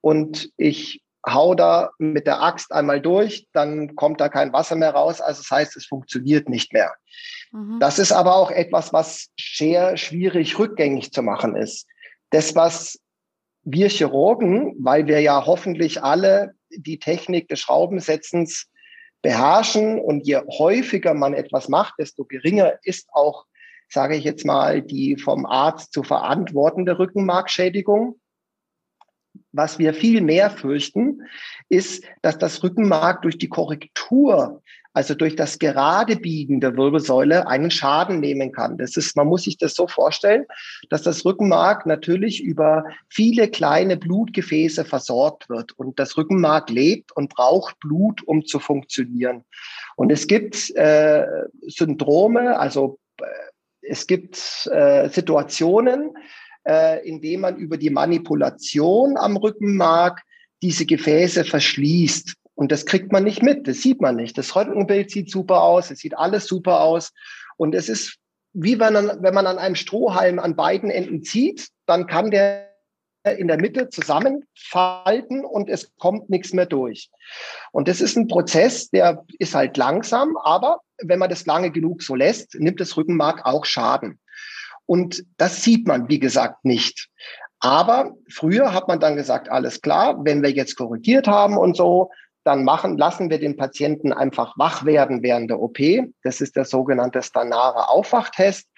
[0.00, 4.90] und ich hau da mit der Axt einmal durch, dann kommt da kein Wasser mehr
[4.90, 5.20] raus.
[5.20, 6.92] Also das heißt, es funktioniert nicht mehr.
[7.52, 7.78] Mhm.
[7.80, 11.86] Das ist aber auch etwas, was sehr schwierig rückgängig zu machen ist.
[12.30, 12.98] Das, was
[13.62, 18.68] wir Chirurgen, weil wir ja hoffentlich alle die Technik des Schraubensetzens
[19.22, 23.46] beherrschen und je häufiger man etwas macht, desto geringer ist auch,
[23.88, 28.20] sage ich jetzt mal, die vom Arzt zu verantwortende Rückenmarkschädigung.
[29.56, 31.22] Was wir viel mehr fürchten,
[31.68, 34.60] ist, dass das Rückenmark durch die Korrektur,
[34.92, 38.78] also durch das gerade Biegen der Wirbelsäule einen Schaden nehmen kann.
[38.78, 40.44] Das ist, man muss sich das so vorstellen,
[40.90, 47.32] dass das Rückenmark natürlich über viele kleine Blutgefäße versorgt wird und das Rückenmark lebt und
[47.32, 49.44] braucht Blut, um zu funktionieren.
[49.94, 51.26] Und es gibt äh,
[51.68, 53.24] Syndrome, also äh,
[53.82, 56.10] es gibt äh, Situationen,
[56.66, 60.22] äh, indem man über die Manipulation am Rückenmark
[60.62, 62.34] diese Gefäße verschließt.
[62.54, 64.38] Und das kriegt man nicht mit, das sieht man nicht.
[64.38, 67.12] Das Röntgenbild sieht super aus, es sieht alles super aus.
[67.56, 68.18] Und es ist
[68.54, 72.70] wie wenn man, wenn man an einem Strohhalm an beiden Enden zieht, dann kann der
[73.38, 77.10] in der Mitte zusammenfalten und es kommt nichts mehr durch.
[77.72, 82.02] Und das ist ein Prozess, der ist halt langsam, aber wenn man das lange genug
[82.02, 84.20] so lässt, nimmt das Rückenmark auch Schaden.
[84.86, 87.08] Und das sieht man, wie gesagt, nicht.
[87.60, 92.10] Aber früher hat man dann gesagt, alles klar, wenn wir jetzt korrigiert haben und so,
[92.44, 95.78] dann machen, lassen wir den Patienten einfach wach werden während der OP.
[96.22, 98.68] Das ist der sogenannte Stanare Aufwachtest.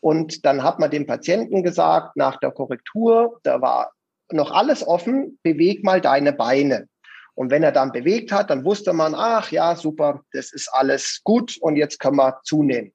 [0.00, 3.92] Und dann hat man dem Patienten gesagt, nach der Korrektur, da war
[4.30, 6.88] noch alles offen, beweg mal deine Beine.
[7.34, 11.20] Und wenn er dann bewegt hat, dann wusste man, ach ja, super, das ist alles
[11.24, 12.92] gut und jetzt können wir zunehmen.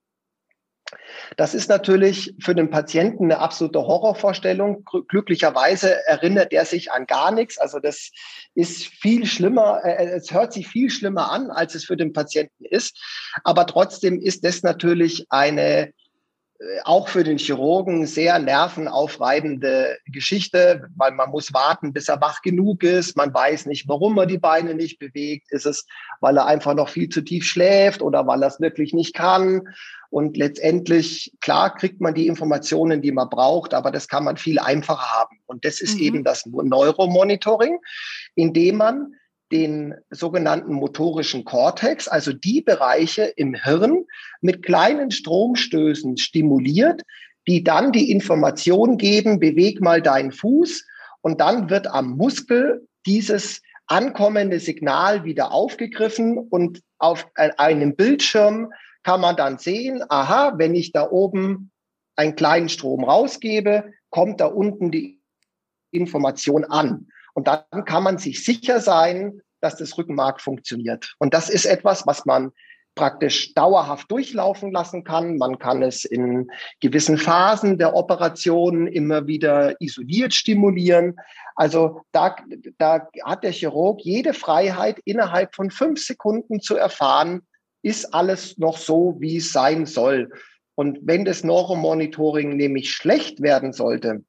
[1.37, 4.85] Das ist natürlich für den Patienten eine absolute Horrorvorstellung.
[5.07, 7.57] Glücklicherweise erinnert er sich an gar nichts.
[7.57, 8.11] Also das
[8.53, 9.81] ist viel schlimmer.
[9.83, 13.01] Äh, es hört sich viel schlimmer an, als es für den Patienten ist.
[13.43, 15.91] Aber trotzdem ist das natürlich eine äh,
[16.83, 22.83] auch für den Chirurgen sehr nervenaufreibende Geschichte, weil man muss warten, bis er wach genug
[22.83, 23.17] ist.
[23.17, 25.51] Man weiß nicht, warum er die Beine nicht bewegt.
[25.51, 25.85] Ist es,
[26.21, 29.61] weil er einfach noch viel zu tief schläft oder weil er es wirklich nicht kann?
[30.09, 34.59] Und letztendlich, klar, kriegt man die Informationen, die man braucht, aber das kann man viel
[34.59, 35.37] einfacher haben.
[35.45, 36.03] Und das ist mhm.
[36.03, 37.79] eben das Neuromonitoring,
[38.35, 39.15] indem man
[39.51, 44.05] den sogenannten motorischen Kortex, also die Bereiche im Hirn
[44.41, 47.01] mit kleinen Stromstößen stimuliert,
[47.47, 50.85] die dann die Information geben, beweg mal deinen Fuß
[51.21, 58.71] und dann wird am Muskel dieses ankommende Signal wieder aufgegriffen und auf einem Bildschirm
[59.03, 61.71] kann man dann sehen, aha, wenn ich da oben
[62.15, 65.21] einen kleinen Strom rausgebe, kommt da unten die
[65.91, 67.07] Information an.
[67.35, 71.13] Und dann kann man sich sicher sein, dass das Rückenmark funktioniert.
[71.19, 72.51] Und das ist etwas, was man
[72.95, 75.37] praktisch dauerhaft durchlaufen lassen kann.
[75.37, 81.17] Man kann es in gewissen Phasen der Operation immer wieder isoliert stimulieren.
[81.55, 82.37] Also da,
[82.77, 87.41] da hat der Chirurg jede Freiheit, innerhalb von fünf Sekunden zu erfahren,
[87.81, 90.31] ist alles noch so, wie es sein soll.
[90.75, 94.23] Und wenn das Neuromonitoring nämlich schlecht werden sollte,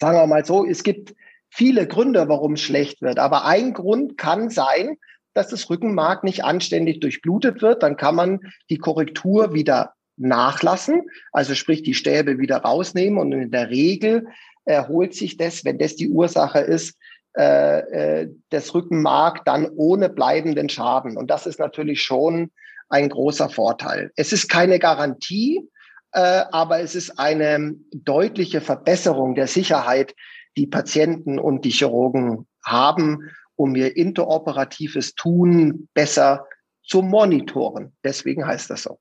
[0.00, 1.14] sagen wir mal so, es gibt
[1.50, 3.18] viele Gründe, warum es schlecht wird.
[3.18, 4.96] Aber ein Grund kann sein,
[5.34, 7.82] dass das Rückenmark nicht anständig durchblutet wird.
[7.82, 13.18] Dann kann man die Korrektur wieder nachlassen, also sprich die Stäbe wieder rausnehmen.
[13.18, 14.26] Und in der Regel
[14.64, 16.96] erholt sich das, wenn das die Ursache ist,
[17.36, 21.16] äh, äh, das Rückenmark dann ohne bleibenden Schaden.
[21.16, 22.50] Und das ist natürlich schon
[22.88, 24.10] ein großer Vorteil.
[24.16, 25.68] Es ist keine Garantie,
[26.12, 30.14] äh, aber es ist eine deutliche Verbesserung der Sicherheit
[30.58, 36.46] die Patienten und die Chirurgen haben, um ihr interoperatives Tun besser
[36.84, 37.92] zu monitoren.
[38.02, 38.98] Deswegen heißt das so.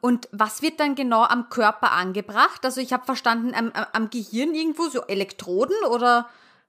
[0.00, 2.64] Und was wird dann genau am Körper angebracht?
[2.64, 6.28] Also ich habe verstanden, am, am, Gehirn irgendwo so Elektroden oder?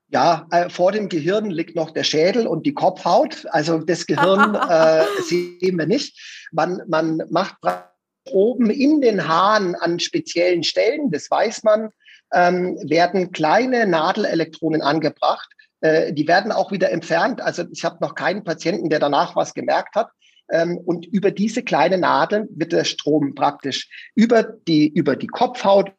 [0.10, 3.46] Ja, äh, vor dem Gehirn liegt noch der Schädel und die Kopfhaut.
[3.52, 6.48] Also das Gehirn äh, sehen wir nicht.
[6.52, 7.58] Man, man macht
[8.32, 11.92] oben in den Haaren an speziellen Stellen, das weiß man,
[12.34, 15.50] ähm, werden kleine Nadelelektronen angebracht.
[15.82, 17.42] Äh, die werden auch wieder entfernt.
[17.42, 20.10] Also ich habe noch keinen Patienten, der danach was gemerkt hat.
[20.50, 25.92] Ähm, und über diese kleine Nadeln wird der Strom praktisch über die, über die Kopfhaut,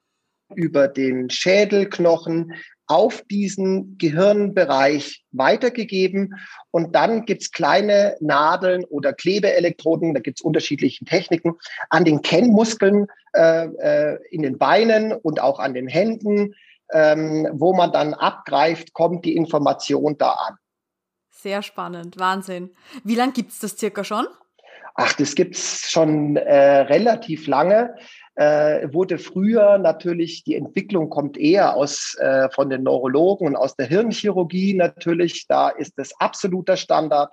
[0.54, 2.54] über den Schädelknochen
[2.88, 6.35] auf diesen Gehirnbereich weitergegeben.
[6.70, 11.55] Und dann gibt's kleine Nadeln oder Klebeelektroden, da gibt's unterschiedliche Techniken,
[11.90, 16.55] an den Kennmuskeln äh, äh, in den Beinen und auch an den Händen,
[16.92, 20.57] ähm, wo man dann abgreift, kommt die Information da an.
[21.31, 22.70] Sehr spannend, Wahnsinn.
[23.05, 24.27] Wie lange gibt's das circa schon?
[24.94, 27.94] Ach, das gibt's schon äh, relativ lange
[28.38, 33.74] äh, wurde früher natürlich, die Entwicklung kommt eher aus äh, von den Neurologen und aus
[33.74, 35.48] der Hirnchirurgie natürlich.
[35.48, 37.33] Da ist das absoluter Standard.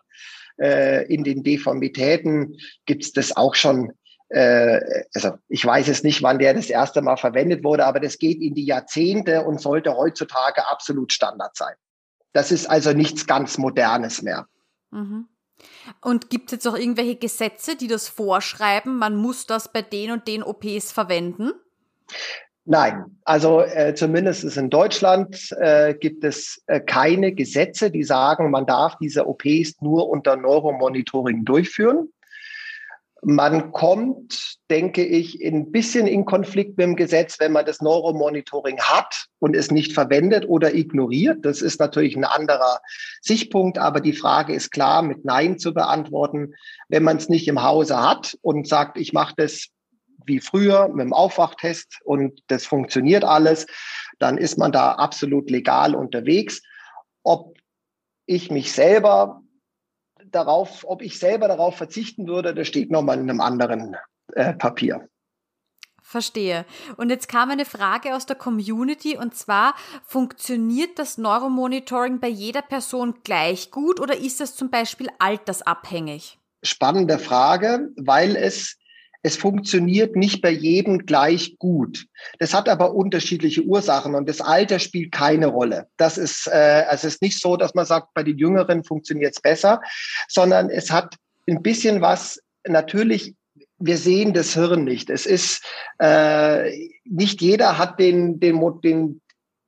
[0.60, 3.92] Äh, in den Deformitäten gibt es das auch schon.
[4.30, 8.18] Äh, also ich weiß es nicht, wann der das erste Mal verwendet wurde, aber das
[8.18, 11.76] geht in die Jahrzehnte und sollte heutzutage absolut Standard sein.
[12.34, 14.48] Das ist also nichts ganz Modernes mehr.
[14.90, 15.28] Mhm.
[16.02, 20.12] Und gibt es jetzt auch irgendwelche Gesetze, die das vorschreiben, man muss das bei den
[20.12, 21.52] und den OPs verwenden?
[22.68, 28.66] Nein, also äh, zumindest in Deutschland äh, gibt es äh, keine Gesetze, die sagen, man
[28.66, 32.10] darf diese OPs nur unter Neuromonitoring durchführen.
[33.22, 38.80] Man kommt, denke ich, ein bisschen in Konflikt mit dem Gesetz, wenn man das Neuromonitoring
[38.80, 41.44] hat und es nicht verwendet oder ignoriert.
[41.44, 42.80] Das ist natürlich ein anderer
[43.22, 46.54] Sichtpunkt, aber die Frage ist klar mit Nein zu beantworten.
[46.88, 49.70] Wenn man es nicht im Hause hat und sagt, ich mache das
[50.26, 53.66] wie früher mit dem Aufwachtest und das funktioniert alles,
[54.20, 56.62] dann ist man da absolut legal unterwegs.
[57.24, 57.58] Ob
[58.26, 59.42] ich mich selber
[60.36, 63.96] darauf, ob ich selber darauf verzichten würde, das steht nochmal in einem anderen
[64.34, 65.08] äh, Papier.
[66.02, 66.66] Verstehe.
[66.98, 69.74] Und jetzt kam eine Frage aus der Community und zwar,
[70.06, 76.38] funktioniert das Neuromonitoring bei jeder Person gleich gut oder ist das zum Beispiel altersabhängig?
[76.62, 78.78] Spannende Frage, weil es
[79.26, 82.06] es funktioniert nicht bei jedem gleich gut.
[82.38, 85.88] Das hat aber unterschiedliche Ursachen und das Alter spielt keine Rolle.
[85.98, 89.34] Das ist, äh, also es ist nicht so, dass man sagt, bei den Jüngeren funktioniert
[89.34, 89.82] es besser,
[90.28, 91.16] sondern es hat
[91.50, 93.34] ein bisschen was natürlich
[93.80, 95.10] wir sehen das Hirn nicht.
[95.10, 95.64] Es ist
[96.00, 96.72] äh,
[97.04, 99.22] nicht jeder hat den den den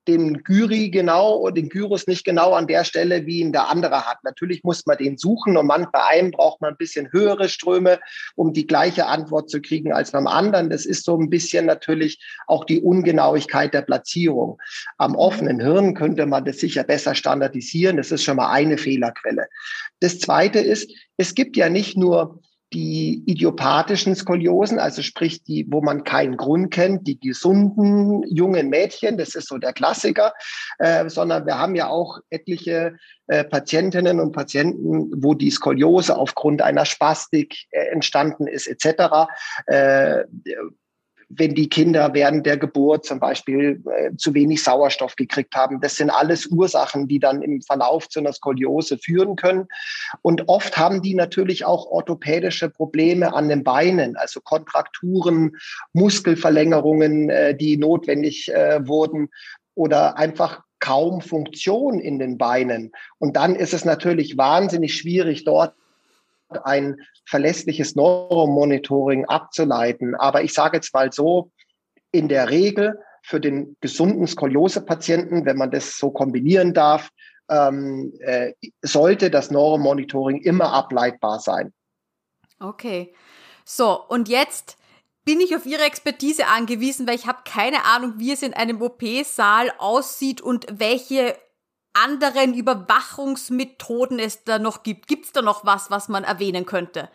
[0.07, 4.05] den Gyri genau oder den Gyrus nicht genau an der Stelle, wie ihn der andere
[4.05, 4.23] hat.
[4.23, 7.99] Natürlich muss man den suchen und man, bei einem braucht man ein bisschen höhere Ströme,
[8.35, 10.69] um die gleiche Antwort zu kriegen als beim anderen.
[10.69, 14.59] Das ist so ein bisschen natürlich auch die Ungenauigkeit der Platzierung.
[14.97, 17.97] Am offenen Hirn könnte man das sicher besser standardisieren.
[17.97, 19.47] Das ist schon mal eine Fehlerquelle.
[19.99, 22.41] Das zweite ist, es gibt ja nicht nur
[22.73, 29.17] die idiopathischen Skoliosen, also sprich die, wo man keinen Grund kennt, die gesunden jungen Mädchen,
[29.17, 30.33] das ist so der Klassiker,
[30.79, 36.61] äh, sondern wir haben ja auch etliche äh, Patientinnen und Patienten, wo die Skoliose aufgrund
[36.61, 39.27] einer Spastik äh, entstanden ist, etc.
[39.67, 40.23] Äh,
[41.29, 45.81] wenn die Kinder während der Geburt zum Beispiel äh, zu wenig Sauerstoff gekriegt haben.
[45.81, 49.67] Das sind alles Ursachen, die dann im Verlauf zu einer Skoliose führen können.
[50.21, 55.57] Und oft haben die natürlich auch orthopädische Probleme an den Beinen, also Kontrakturen,
[55.93, 59.29] Muskelverlängerungen, äh, die notwendig äh, wurden
[59.75, 62.91] oder einfach kaum Funktion in den Beinen.
[63.17, 65.73] Und dann ist es natürlich wahnsinnig schwierig, dort
[66.63, 70.15] ein verlässliches Neuromonitoring abzuleiten.
[70.15, 71.51] Aber ich sage jetzt mal so,
[72.11, 77.09] in der Regel für den gesunden Skoliose-Patienten, wenn man das so kombinieren darf,
[77.49, 81.73] ähm, äh, sollte das Neuromonitoring immer ableitbar sein.
[82.59, 83.13] Okay.
[83.65, 84.77] So, und jetzt
[85.25, 88.81] bin ich auf Ihre Expertise angewiesen, weil ich habe keine Ahnung, wie es in einem
[88.81, 91.35] OP-Saal aussieht und welche
[92.03, 95.07] anderen Überwachungsmethoden es da noch gibt.
[95.07, 97.09] Gibt es da noch was, was man erwähnen könnte?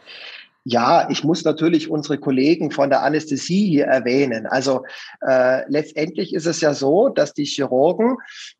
[0.64, 4.46] Ja, ich muss natürlich unsere Kollegen von der Anästhesie hier erwähnen.
[4.46, 4.84] Also
[5.26, 8.16] äh, letztendlich ist es ja so, dass die Chirurgen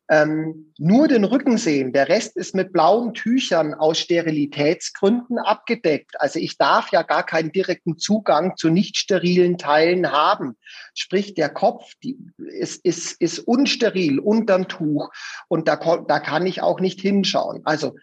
[0.09, 1.93] ähm, nur den Rücken sehen.
[1.93, 6.19] Der Rest ist mit blauen Tüchern aus Sterilitätsgründen abgedeckt.
[6.19, 10.57] Also ich darf ja gar keinen direkten Zugang zu nicht sterilen Teilen haben.
[10.93, 15.09] Sprich, der Kopf die, ist, ist, ist unsteril unterm Tuch
[15.47, 17.61] und da, da kann ich auch nicht hinschauen.
[17.63, 17.95] Also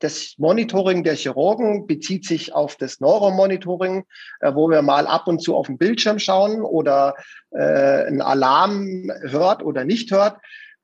[0.00, 4.04] das Monitoring der Chirurgen bezieht sich auf das Neuromonitoring,
[4.40, 7.14] äh, wo wir mal ab und zu auf den Bildschirm schauen oder
[7.50, 10.38] äh, einen Alarm hört oder nicht hört.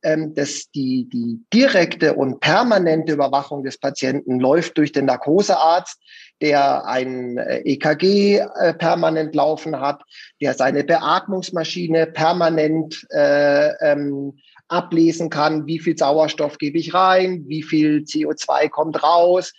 [0.07, 5.99] Ähm, dass die, die direkte und permanente Überwachung des Patienten läuft durch den Narkosearzt,
[6.43, 10.03] der ein äh, EKG äh, permanent laufen hat,
[10.43, 14.37] der seine Beatmungsmaschine permanent äh, ähm,
[14.69, 19.53] ablesen kann, wie viel Sauerstoff gebe ich rein, wie viel CO2 kommt raus,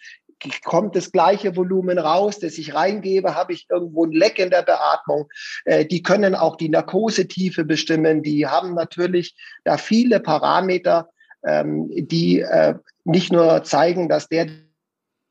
[0.63, 4.63] kommt das gleiche Volumen raus, das ich reingebe, habe ich irgendwo ein Leck in der
[4.63, 5.27] Beatmung.
[5.65, 8.21] Äh, die können auch die Narkosetiefe bestimmen.
[8.21, 11.09] Die haben natürlich da viele Parameter,
[11.45, 14.47] ähm, die äh, nicht nur zeigen, dass der,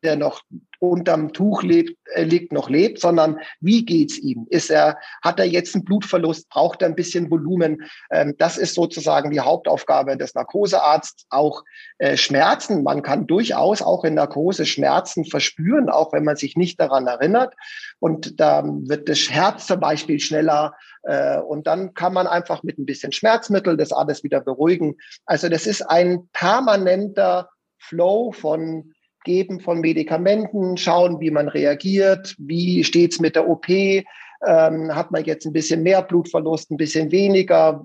[0.02, 0.42] der noch
[0.90, 4.46] unterm Tuch lebt, äh, liegt, noch lebt, sondern wie geht's ihm?
[4.50, 6.48] Ist er, hat er jetzt einen Blutverlust?
[6.48, 7.82] Braucht er ein bisschen Volumen?
[8.10, 11.26] Ähm, das ist sozusagen die Hauptaufgabe des Narkosearztes.
[11.30, 11.64] Auch
[11.98, 12.82] äh, Schmerzen.
[12.82, 17.54] Man kann durchaus auch in Narkose Schmerzen verspüren, auch wenn man sich nicht daran erinnert.
[17.98, 20.74] Und da wird das Herz zum Beispiel schneller.
[21.02, 24.96] Äh, und dann kann man einfach mit ein bisschen Schmerzmittel das alles wieder beruhigen.
[25.26, 28.92] Also das ist ein permanenter Flow von
[29.24, 35.24] Geben von Medikamenten, schauen, wie man reagiert, wie steht's mit der OP, ähm, hat man
[35.24, 37.82] jetzt ein bisschen mehr Blutverlust, ein bisschen weniger,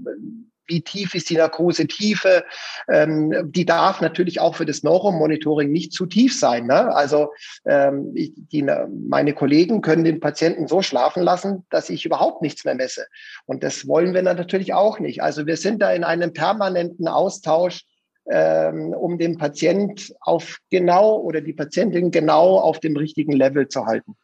[0.70, 2.44] wie tief ist die Narkose-Tiefe?
[2.88, 6.68] Ähm, die darf natürlich auch für das Neuromonitoring nicht zu tief sein.
[6.68, 6.94] Ne?
[6.96, 7.34] Also
[7.66, 8.66] ähm, die,
[9.08, 13.08] meine Kollegen können den Patienten so schlafen lassen, dass ich überhaupt nichts mehr messe.
[13.46, 15.22] Und das wollen wir natürlich auch nicht.
[15.22, 17.86] Also wir sind da in einem permanenten Austausch
[18.30, 23.86] ähm, um den Patient auf genau oder die Patientin genau auf dem richtigen Level zu
[23.86, 24.16] halten.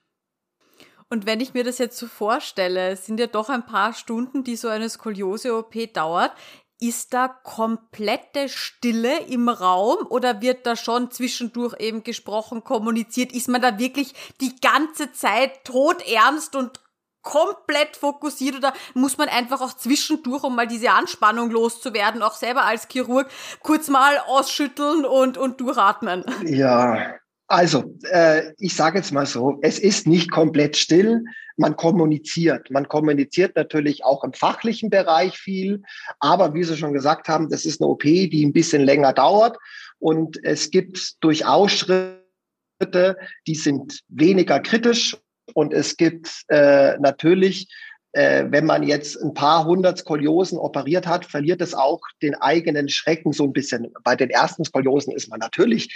[1.10, 4.56] Und wenn ich mir das jetzt so vorstelle, sind ja doch ein paar Stunden, die
[4.56, 6.32] so eine Skoliose-OP dauert.
[6.80, 13.32] Ist da komplette Stille im Raum oder wird da schon zwischendurch eben gesprochen, kommuniziert?
[13.32, 16.82] Ist man da wirklich die ganze Zeit todernst und
[17.26, 22.66] komplett fokussiert oder muss man einfach auch zwischendurch, um mal diese Anspannung loszuwerden, auch selber
[22.66, 23.28] als Chirurg
[23.62, 26.24] kurz mal ausschütteln und, und durchatmen?
[26.46, 27.16] Ja,
[27.48, 31.24] also, äh, ich sage jetzt mal so, es ist nicht komplett still.
[31.58, 32.70] Man kommuniziert.
[32.70, 35.82] Man kommuniziert natürlich auch im fachlichen Bereich viel.
[36.20, 39.58] Aber wie Sie schon gesagt haben, das ist eine OP, die ein bisschen länger dauert.
[40.00, 43.18] Und es gibt durchaus Schritte,
[43.48, 45.18] die sind weniger kritisch.
[45.54, 47.68] Und es gibt äh, natürlich
[48.16, 52.88] äh, wenn man jetzt ein paar hundert Skoliosen operiert hat, verliert es auch den eigenen
[52.88, 53.92] Schrecken so ein bisschen.
[54.06, 55.94] Bei den ersten Skoliosen ist man natürlich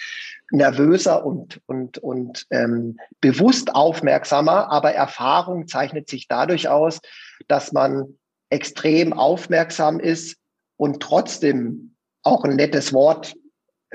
[0.51, 6.99] nervöser und, und, und ähm, bewusst aufmerksamer, aber Erfahrung zeichnet sich dadurch aus,
[7.47, 8.17] dass man
[8.49, 10.35] extrem aufmerksam ist
[10.75, 13.33] und trotzdem auch ein nettes Wort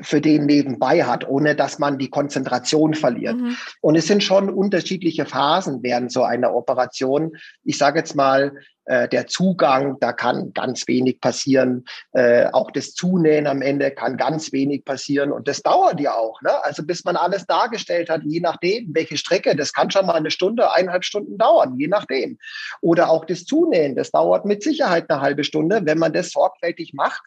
[0.00, 3.36] für den nebenbei hat, ohne dass man die Konzentration verliert.
[3.36, 3.56] Mhm.
[3.80, 7.36] Und es sind schon unterschiedliche Phasen während so einer Operation.
[7.62, 8.52] Ich sage jetzt mal,
[8.86, 11.84] äh, der Zugang, da kann ganz wenig passieren.
[12.12, 15.32] Äh, auch das Zunähen am Ende kann ganz wenig passieren.
[15.32, 16.40] Und das dauert ja auch.
[16.42, 16.52] Ne?
[16.64, 20.30] Also bis man alles dargestellt hat, je nachdem, welche Strecke, das kann schon mal eine
[20.30, 22.38] Stunde, eineinhalb Stunden dauern, je nachdem.
[22.80, 26.92] Oder auch das Zunähen, das dauert mit Sicherheit eine halbe Stunde, wenn man das sorgfältig
[26.94, 27.22] macht.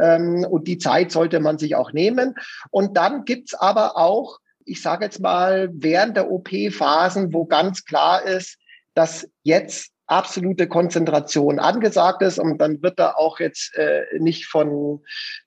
[0.00, 2.34] Ähm, und die Zeit sollte man sich auch nehmen.
[2.70, 8.22] Und dann gibt's aber auch, ich sage jetzt mal, während der OP-Phasen, wo ganz klar
[8.22, 8.58] ist,
[8.94, 15.00] dass jetzt absolute Konzentration angesagt ist und dann wird da auch jetzt äh, nicht von,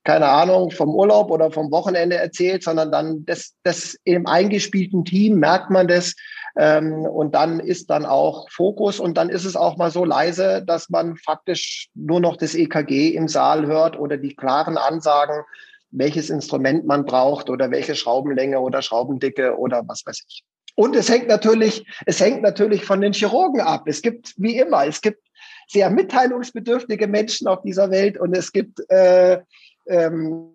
[0.03, 5.39] keine Ahnung, vom Urlaub oder vom Wochenende erzählt, sondern dann das, das im eingespielten Team
[5.39, 6.15] merkt man das
[6.57, 10.63] ähm, und dann ist dann auch Fokus und dann ist es auch mal so leise,
[10.65, 15.43] dass man faktisch nur noch das EKG im Saal hört oder die klaren Ansagen,
[15.91, 20.43] welches Instrument man braucht oder welche Schraubenlänge oder Schraubendicke oder was weiß ich.
[20.75, 23.83] Und es hängt natürlich, es hängt natürlich von den Chirurgen ab.
[23.87, 25.21] Es gibt, wie immer, es gibt
[25.67, 29.39] sehr mitteilungsbedürftige Menschen auf dieser Welt und es gibt äh,
[29.87, 30.54] ähm,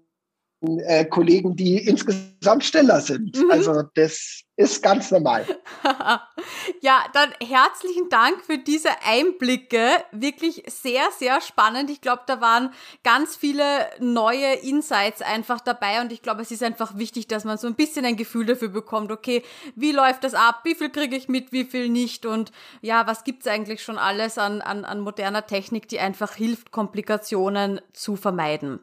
[0.62, 3.36] äh, Kollegen, die insgesamt stiller sind.
[3.36, 3.50] Mhm.
[3.50, 5.46] Also das ist ganz normal.
[6.82, 9.88] ja, dann herzlichen Dank für diese Einblicke.
[10.12, 11.88] Wirklich sehr, sehr spannend.
[11.88, 13.62] Ich glaube, da waren ganz viele
[14.00, 17.74] neue Insights einfach dabei und ich glaube, es ist einfach wichtig, dass man so ein
[17.74, 19.42] bisschen ein Gefühl dafür bekommt, okay,
[19.76, 22.52] wie läuft das ab, wie viel kriege ich mit, wie viel nicht und
[22.82, 27.80] ja, was gibt's eigentlich schon alles an, an, an moderner Technik, die einfach hilft, Komplikationen
[27.94, 28.80] zu vermeiden.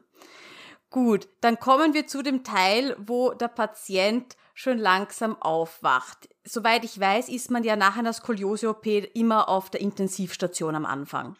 [0.90, 6.28] Gut, dann kommen wir zu dem Teil, wo der Patient schon langsam aufwacht.
[6.44, 11.36] Soweit ich weiß, ist man ja nach einer Skoliose-OP immer auf der Intensivstation am Anfang.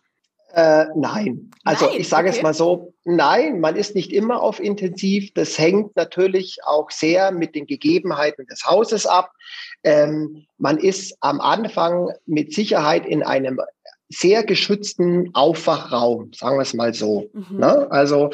[0.53, 2.38] Äh, nein, also nein, ich sage okay.
[2.38, 5.32] es mal so, nein, man ist nicht immer auf Intensiv.
[5.34, 9.30] Das hängt natürlich auch sehr mit den Gegebenheiten des Hauses ab.
[9.84, 13.61] Ähm, man ist am Anfang mit Sicherheit in einem
[14.09, 17.30] sehr geschützten Aufwachraum, sagen wir es mal so.
[17.32, 17.59] Mhm.
[17.59, 17.90] Ne?
[17.90, 18.30] Also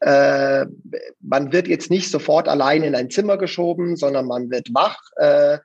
[0.00, 0.66] äh,
[1.20, 5.58] man wird jetzt nicht sofort allein in ein Zimmer geschoben, sondern man wird wach, äh,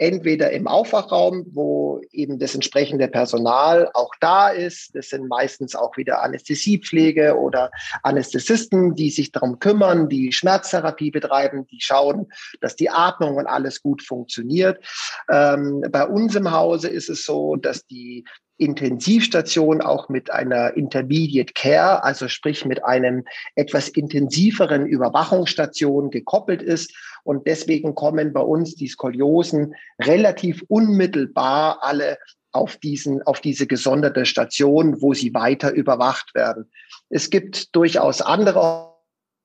[0.00, 4.96] entweder im Aufwachraum, wo eben das entsprechende Personal auch da ist.
[4.96, 7.70] Das sind meistens auch wieder Anästhesiepflege oder
[8.02, 13.82] Anästhesisten, die sich darum kümmern, die Schmerztherapie betreiben, die schauen, dass die Atmung und alles
[13.82, 14.82] gut funktioniert.
[15.30, 18.24] Ähm, bei uns im Hause ist es so, dass die
[18.60, 26.94] Intensivstation auch mit einer Intermediate Care, also sprich mit einem etwas intensiveren Überwachungsstation gekoppelt ist.
[27.24, 32.18] Und deswegen kommen bei uns die Skoliosen relativ unmittelbar alle
[32.52, 36.70] auf diesen, auf diese gesonderte Station, wo sie weiter überwacht werden.
[37.08, 38.94] Es gibt durchaus andere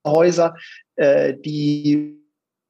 [0.04, 0.56] Häuser,
[0.96, 2.22] äh, die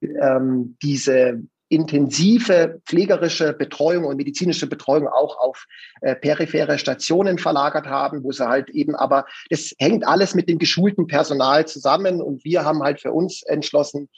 [0.03, 5.67] ähm, diese intensive pflegerische Betreuung und medizinische Betreuung auch auf
[6.01, 10.59] äh, periphere Stationen verlagert haben, wo sie halt eben, aber das hängt alles mit dem
[10.59, 14.09] geschulten Personal zusammen und wir haben halt für uns entschlossen,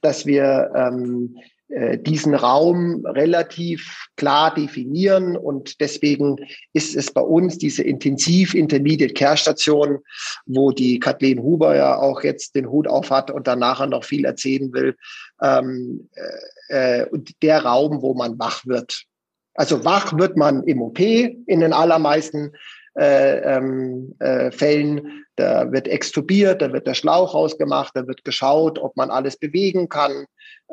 [0.00, 1.42] dass wir ähm, äh,
[1.98, 6.36] diesen Raum relativ klar definieren und deswegen
[6.74, 9.98] ist es bei uns diese intensiv Intermediate Care Station,
[10.44, 14.04] wo die Kathleen Huber ja auch jetzt den Hut auf hat und dann nachher noch
[14.04, 14.96] viel erzählen will,
[15.40, 16.08] ähm,
[16.68, 17.06] äh, äh,
[17.42, 19.04] der Raum, wo man wach wird.
[19.54, 22.52] Also wach wird man im OP in den allermeisten
[22.98, 25.24] äh, ähm, äh, Fällen.
[25.36, 29.88] Da wird extubiert, da wird der Schlauch rausgemacht, da wird geschaut, ob man alles bewegen
[29.88, 30.26] kann.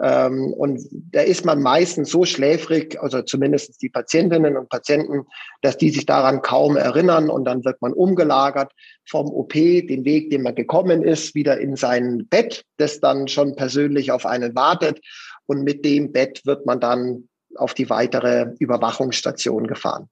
[0.03, 5.25] Ähm, und da ist man meistens so schläfrig, also zumindest die Patientinnen und Patienten,
[5.61, 8.73] dass die sich daran kaum erinnern und dann wird man umgelagert
[9.09, 13.55] vom OP, den Weg, den man gekommen ist, wieder in sein Bett, das dann schon
[13.55, 14.99] persönlich auf einen wartet.
[15.45, 20.09] Und mit dem Bett wird man dann auf die weitere Überwachungsstation gefahren.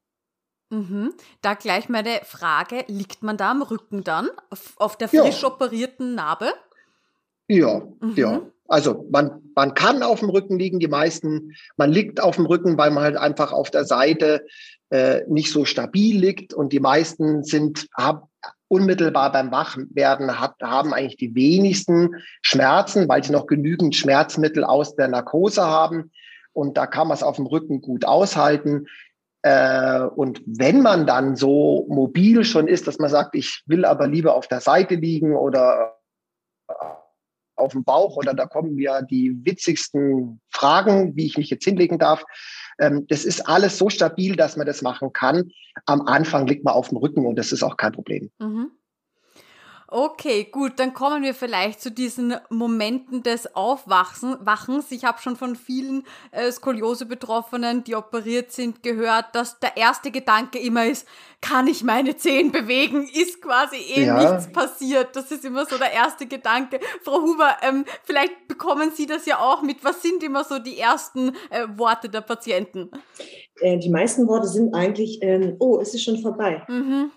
[0.69, 1.13] Mhm.
[1.41, 5.47] Da gleich meine Frage, liegt man da am Rücken dann, auf, auf der frisch ja.
[5.47, 6.51] operierten Narbe?
[7.47, 8.13] Ja, mhm.
[8.15, 8.41] ja.
[8.67, 12.77] Also man, man kann auf dem Rücken liegen, die meisten, man liegt auf dem Rücken,
[12.77, 14.45] weil man halt einfach auf der Seite
[14.89, 18.27] äh, nicht so stabil liegt und die meisten sind haben,
[18.67, 24.97] unmittelbar beim Wachwerden hat, haben eigentlich die wenigsten Schmerzen, weil sie noch genügend Schmerzmittel aus
[24.97, 26.11] der Narkose haben
[26.57, 28.87] und da kann man es auf dem Rücken gut aushalten.
[29.43, 34.07] Äh, und wenn man dann so mobil schon ist, dass man sagt, ich will aber
[34.07, 35.97] lieber auf der Seite liegen oder
[37.55, 41.97] auf dem Bauch oder da kommen mir die witzigsten Fragen, wie ich mich jetzt hinlegen
[41.97, 42.23] darf.
[42.79, 45.49] Ähm, das ist alles so stabil, dass man das machen kann.
[45.85, 48.29] Am Anfang liegt man auf dem Rücken und das ist auch kein Problem.
[48.39, 48.71] Mhm.
[49.89, 54.91] Okay, gut, dann kommen wir vielleicht zu diesen Momenten des Aufwachens.
[54.91, 60.59] Ich habe schon von vielen äh, Skoliose-Betroffenen, die operiert sind, gehört, dass der erste Gedanke
[60.59, 61.07] immer ist,
[61.39, 63.07] kann ich meine Zehen bewegen?
[63.13, 64.19] Ist quasi eh ja.
[64.19, 65.15] nichts passiert.
[65.15, 66.81] Das ist immer so der erste Gedanke.
[67.03, 69.85] Frau Huber, ähm, vielleicht bekommen Sie das ja auch mit.
[69.85, 72.89] Was sind immer so die ersten äh, Worte der Patienten?
[73.61, 76.63] Äh, die meisten Worte sind eigentlich, ähm, oh, es ist schon vorbei.
[76.67, 77.11] Mhm.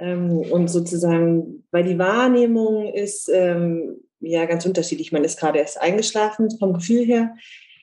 [0.00, 5.12] Ähm, und sozusagen, weil die Wahrnehmung ist ähm, ja ganz unterschiedlich.
[5.12, 7.34] Man ist gerade erst eingeschlafen vom Gefühl her,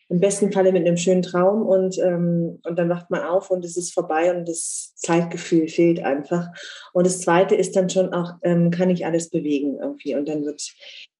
[0.10, 3.64] im besten Falle mit einem schönen Traum und, ähm, und dann wacht man auf und
[3.64, 6.48] es ist vorbei und das Zeitgefühl fehlt einfach.
[6.94, 10.46] Und das Zweite ist dann schon auch, ähm, kann ich alles bewegen irgendwie und dann
[10.46, 10.64] wird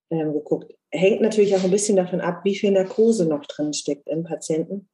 [0.10, 0.74] ähm, geguckt.
[0.90, 4.88] Hängt natürlich auch ein bisschen davon ab, wie viel Narkose noch drin steckt im Patienten.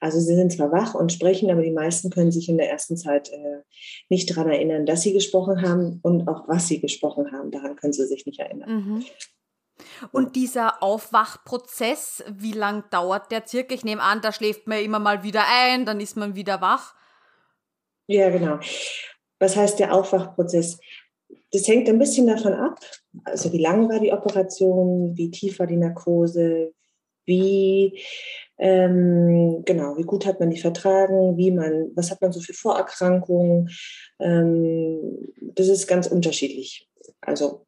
[0.00, 2.96] Also sie sind zwar wach und sprechen, aber die meisten können sich in der ersten
[2.96, 3.62] Zeit äh,
[4.08, 7.50] nicht daran erinnern, dass sie gesprochen haben und auch was sie gesprochen haben.
[7.50, 8.70] Daran können sie sich nicht erinnern.
[8.70, 9.04] Mhm.
[10.12, 13.74] Und dieser Aufwachprozess, wie lang dauert der circa?
[13.74, 16.94] Ich nehme an, da schläft man immer mal wieder ein, dann ist man wieder wach.
[18.06, 18.58] Ja, genau.
[19.38, 20.80] Was heißt der Aufwachprozess?
[21.52, 22.78] Das hängt ein bisschen davon ab,
[23.24, 26.72] also wie lang war die Operation, wie tief war die Narkose,
[27.24, 27.98] wie
[28.58, 32.54] ähm, genau, wie gut hat man die vertragen, wie man, was hat man so für
[32.54, 33.70] Vorerkrankungen.
[34.20, 36.88] Ähm, das ist ganz unterschiedlich.
[37.20, 37.66] Also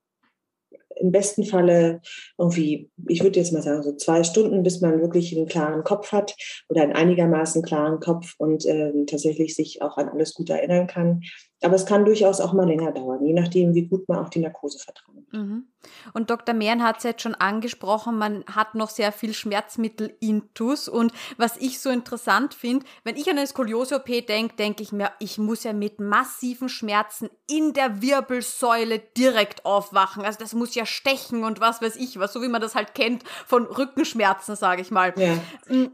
[0.96, 2.00] im besten Falle
[2.38, 6.12] irgendwie, ich würde jetzt mal sagen, so zwei Stunden, bis man wirklich einen klaren Kopf
[6.12, 6.36] hat
[6.68, 11.22] oder einen einigermaßen klaren Kopf und äh, tatsächlich sich auch an alles gut erinnern kann.
[11.62, 14.38] Aber es kann durchaus auch mal länger dauern, je nachdem, wie gut man auch die
[14.38, 15.10] Narkose vertraut.
[15.32, 15.66] Mhm.
[16.12, 16.54] Und Dr.
[16.54, 20.88] Mehren hat es jetzt schon angesprochen, man hat noch sehr viel Schmerzmittel intus.
[20.88, 25.10] Und was ich so interessant finde, wenn ich an eine Skoliose-OP denke, denke ich mir,
[25.18, 30.24] ich muss ja mit massiven Schmerzen in der Wirbelsäule direkt aufwachen.
[30.24, 32.94] Also das muss ja stechen und was weiß ich was, so wie man das halt
[32.94, 35.12] kennt von Rückenschmerzen, sage ich mal.
[35.16, 35.38] Ja.
[35.66, 35.90] Hm,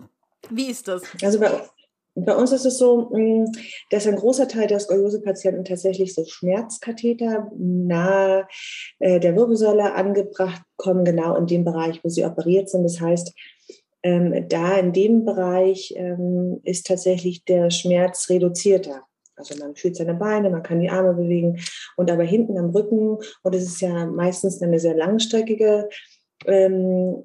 [0.50, 1.02] wie ist das?
[1.22, 1.60] Also bei,
[2.16, 3.52] bei uns ist es so, mm,
[3.90, 8.46] dass ein großer Teil der Skoliose-Patienten tatsächlich so Schmerzkatheter nahe
[8.98, 12.84] äh, der Wirbelsäule angebracht kommen, genau in dem Bereich, wo sie operiert sind.
[12.84, 13.34] Das heißt,
[14.02, 19.02] ähm, da in dem Bereich ähm, ist tatsächlich der Schmerz reduzierter.
[19.36, 21.58] Also man fühlt seine Beine, man kann die Arme bewegen
[21.98, 25.90] und aber hinten am Rücken, und es ist ja meistens eine sehr langstreckige
[26.46, 27.22] ähm,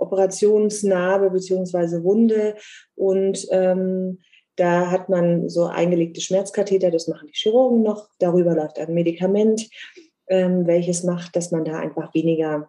[0.00, 2.56] Operationsnarbe beziehungsweise Wunde
[2.94, 4.18] und ähm,
[4.56, 8.08] da hat man so eingelegte Schmerzkatheter, das machen die Chirurgen noch.
[8.18, 9.70] Darüber läuft ein Medikament,
[10.28, 12.68] ähm, welches macht, dass man da einfach weniger,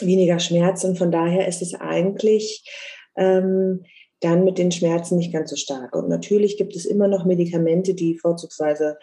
[0.00, 2.68] weniger Schmerz und von daher ist es eigentlich
[3.16, 3.84] ähm,
[4.20, 5.96] dann mit den Schmerzen nicht ganz so stark.
[5.96, 8.98] Und natürlich gibt es immer noch Medikamente, die vorzugsweise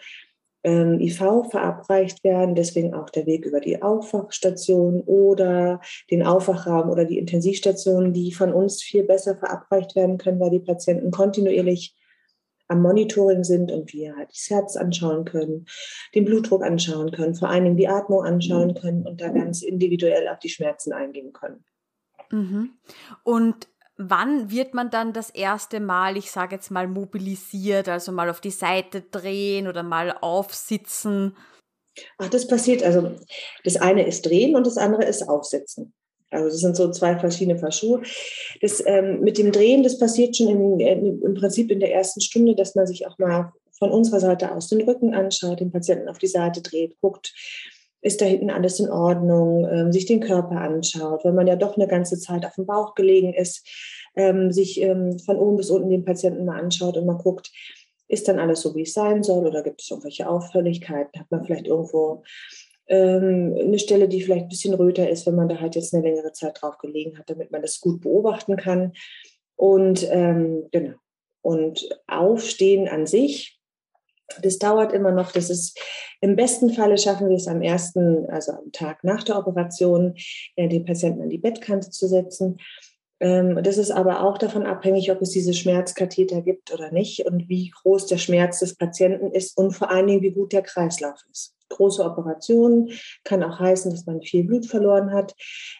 [0.62, 5.80] ähm, IV verabreicht werden, deswegen auch der Weg über die Aufwachstation oder
[6.10, 10.60] den Aufwachraum oder die Intensivstation, die von uns viel besser verabreicht werden können, weil die
[10.60, 11.96] Patienten kontinuierlich
[12.68, 15.66] am Monitoring sind und wir halt das Herz anschauen können,
[16.14, 20.28] den Blutdruck anschauen können, vor allen Dingen die Atmung anschauen können und da ganz individuell
[20.28, 21.64] auf die Schmerzen eingehen können.
[22.30, 22.70] Mhm.
[23.24, 23.68] Und
[24.00, 28.40] wann wird man dann das erste Mal, ich sage jetzt mal, mobilisiert, also mal auf
[28.40, 31.36] die Seite drehen oder mal aufsitzen?
[32.18, 33.16] Ach, das passiert, also
[33.64, 35.92] das eine ist drehen und das andere ist aufsitzen.
[36.30, 37.70] Also das sind so zwei verschiedene Paar.
[38.60, 42.20] Das ähm, mit dem Drehen, das passiert schon in, in, im Prinzip in der ersten
[42.20, 46.08] Stunde, dass man sich auch mal von unserer Seite aus den Rücken anschaut, den Patienten
[46.08, 47.34] auf die Seite dreht, guckt,
[48.02, 51.76] ist da hinten alles in Ordnung, ähm, sich den Körper anschaut, wenn man ja doch
[51.76, 53.66] eine ganze Zeit auf dem Bauch gelegen ist,
[54.16, 57.50] ähm, sich ähm, von oben bis unten den Patienten mal anschaut und mal guckt,
[58.08, 61.20] ist dann alles so, wie es sein soll oder gibt es irgendwelche Auffälligkeiten?
[61.20, 62.24] Hat man vielleicht irgendwo
[62.88, 66.02] ähm, eine Stelle, die vielleicht ein bisschen röter ist, wenn man da halt jetzt eine
[66.02, 68.92] längere Zeit drauf gelegen hat, damit man das gut beobachten kann.
[69.54, 70.96] Und ähm, genau.
[71.42, 73.59] Und Aufstehen an sich
[74.42, 75.32] Das dauert immer noch.
[75.32, 75.78] Das ist
[76.20, 80.14] im besten Falle schaffen wir es am ersten, also am Tag nach der Operation,
[80.56, 82.58] äh, den Patienten an die Bettkante zu setzen.
[83.20, 87.48] Ähm, das ist aber auch davon abhängig, ob es diese Schmerzkatheter gibt oder nicht und
[87.48, 91.22] wie groß der Schmerz des Patienten ist und vor allen Dingen, wie gut der Kreislauf
[91.30, 91.54] ist.
[91.68, 92.90] Große Operationen
[93.22, 95.34] kann auch heißen, dass man viel Blut verloren hat,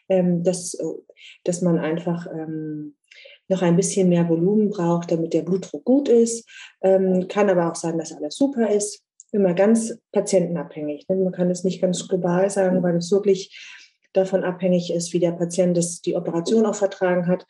[0.08, 0.76] ähm, dass,
[1.44, 2.94] dass man einfach ähm,
[3.50, 6.48] noch ein bisschen mehr Volumen braucht, damit der Blutdruck gut ist.
[6.80, 9.02] kann aber auch sein, dass alles super ist.
[9.32, 11.08] Immer ganz patientenabhängig.
[11.08, 11.16] Ne?
[11.16, 13.56] Man kann es nicht ganz global sagen, weil es wirklich
[14.12, 17.46] davon abhängig ist, wie der Patient das, die Operation auch vertragen hat.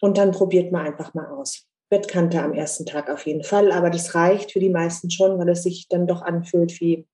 [0.00, 1.66] Und dann probiert man einfach mal aus.
[1.90, 5.48] Bettkante am ersten Tag auf jeden Fall, aber das reicht für die meisten schon, weil
[5.48, 7.06] es sich dann doch anfühlt wie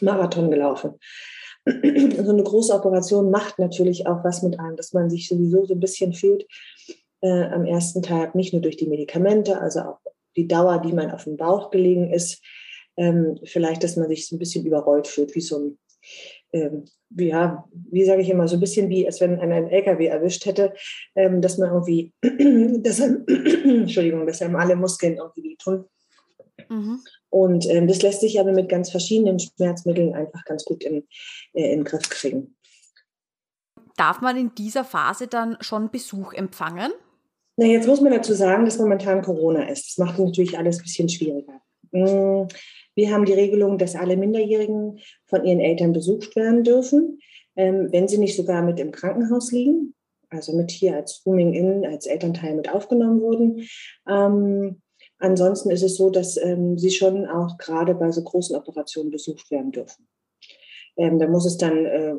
[0.00, 0.98] Marathon gelaufen.
[1.64, 5.74] So eine große Operation macht natürlich auch was mit einem, dass man sich sowieso so
[5.74, 6.44] ein bisschen fühlt
[7.22, 9.98] äh, am ersten Tag, nicht nur durch die Medikamente, also auch
[10.36, 12.42] die Dauer, die man auf dem Bauch gelegen ist,
[12.96, 15.78] ähm, vielleicht, dass man sich so ein bisschen überrollt fühlt, wie so ein
[16.52, 16.84] ähm,
[17.16, 20.46] ja, wie sage ich immer, so ein bisschen wie, als wenn einer einen LKW erwischt
[20.46, 20.74] hätte,
[21.14, 22.12] ähm, dass man irgendwie,
[22.82, 25.84] dass einem, Entschuldigung, dass einem alle Muskeln irgendwie tun.
[26.68, 27.00] Mhm.
[27.30, 31.06] Und ähm, das lässt sich aber mit ganz verschiedenen Schmerzmitteln einfach ganz gut in,
[31.54, 32.56] äh, in den Griff kriegen.
[33.96, 36.92] Darf man in dieser Phase dann schon Besuch empfangen?
[37.56, 39.88] Na, jetzt muss man dazu sagen, dass momentan Corona ist.
[39.88, 41.60] Das macht natürlich alles ein bisschen schwieriger.
[41.92, 42.48] Hm,
[42.94, 47.20] wir haben die Regelung, dass alle Minderjährigen von ihren Eltern besucht werden dürfen,
[47.56, 49.94] ähm, wenn sie nicht sogar mit im Krankenhaus liegen,
[50.30, 53.68] also mit hier als Rooming In, als Elternteil mit aufgenommen wurden.
[54.08, 54.80] Ähm,
[55.18, 59.50] ansonsten ist es so, dass ähm, sie schon auch gerade bei so großen Operationen besucht
[59.50, 60.08] werden dürfen.
[60.94, 62.14] Da muss es dann äh,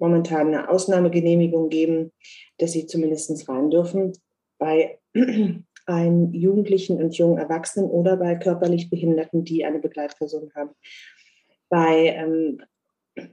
[0.00, 2.12] momentan eine Ausnahmegenehmigung geben,
[2.58, 4.12] dass sie zumindest rein dürfen.
[4.58, 4.98] Bei
[5.86, 10.70] ein Jugendlichen und jungen Erwachsenen oder bei körperlich Behinderten, die eine Begleitperson haben.
[11.68, 12.62] Bei ähm,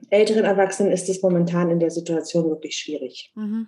[0.10, 3.32] älteren Erwachsenen ist es momentan in der Situation wirklich schwierig.
[3.36, 3.68] Mhm.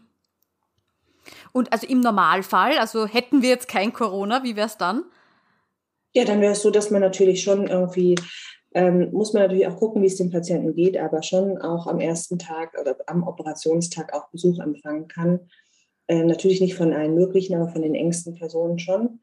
[1.53, 5.05] Und also im Normalfall, also hätten wir jetzt kein Corona, wie wäre es dann?
[6.13, 8.15] Ja, dann wäre es so, dass man natürlich schon irgendwie,
[8.73, 11.99] ähm, muss man natürlich auch gucken, wie es dem Patienten geht, aber schon auch am
[11.99, 15.39] ersten Tag oder am Operationstag auch Besuch empfangen kann
[16.13, 19.19] äh, natürlich nicht von allen möglichen, aber von den engsten Personen schon.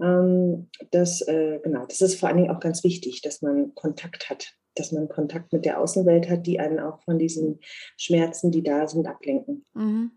[0.00, 4.30] Ähm, das, äh, genau, das ist vor allen Dingen auch ganz wichtig, dass man Kontakt
[4.30, 7.58] hat, dass man Kontakt mit der Außenwelt hat, die einen auch von diesen
[7.96, 9.64] Schmerzen, die da sind, ablenken.
[9.74, 10.12] Mhm.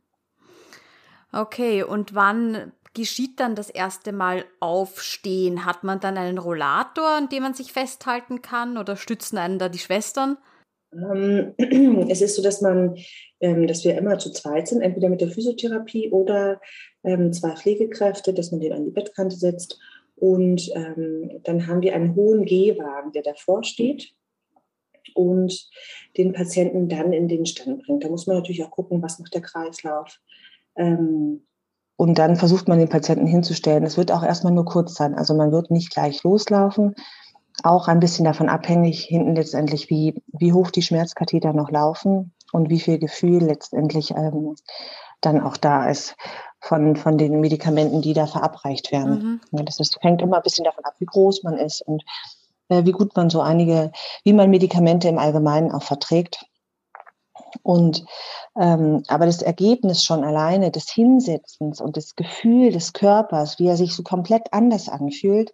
[1.34, 5.66] Okay, und wann geschieht dann das erste Mal Aufstehen?
[5.66, 9.70] Hat man dann einen Rollator, an dem man sich festhalten kann oder stützen einen da
[9.70, 10.38] die Schwestern?
[10.94, 11.54] Ähm,
[12.10, 12.96] es ist so, dass man,
[13.40, 16.60] ähm, dass wir immer zu zweit sind, entweder mit der Physiotherapie oder
[17.04, 19.80] ähm, zwei Pflegekräfte, dass man den an die Bettkante setzt.
[20.16, 24.14] Und dann haben wir einen hohen Gehwagen, der davor steht
[25.16, 25.68] und
[26.16, 28.04] den Patienten dann in den Stand bringt.
[28.04, 30.20] Da muss man natürlich auch gucken, was macht der Kreislauf.
[30.76, 31.42] und
[32.20, 33.84] dann versucht man den Patienten hinzustellen.
[33.84, 35.16] Es wird auch erstmal nur kurz sein.
[35.16, 36.94] Also man wird nicht gleich loslaufen,
[37.64, 42.70] auch ein bisschen davon abhängig, hinten letztendlich, wie, wie hoch die Schmerzkatheter noch laufen und
[42.70, 44.56] wie viel Gefühl letztendlich ähm,
[45.22, 46.16] dann auch da ist
[46.60, 49.42] von, von den Medikamenten, die da verabreicht werden.
[49.52, 49.66] Mhm.
[49.66, 52.04] Das ist, hängt immer ein bisschen davon ab, wie groß man ist und
[52.70, 53.92] äh, wie gut man so einige,
[54.24, 56.46] wie man Medikamente im Allgemeinen auch verträgt.
[57.64, 58.06] Und
[58.60, 63.78] ähm, aber das Ergebnis schon alleine des Hinsetzens und das Gefühl des Körpers, wie er
[63.78, 65.52] sich so komplett anders anfühlt,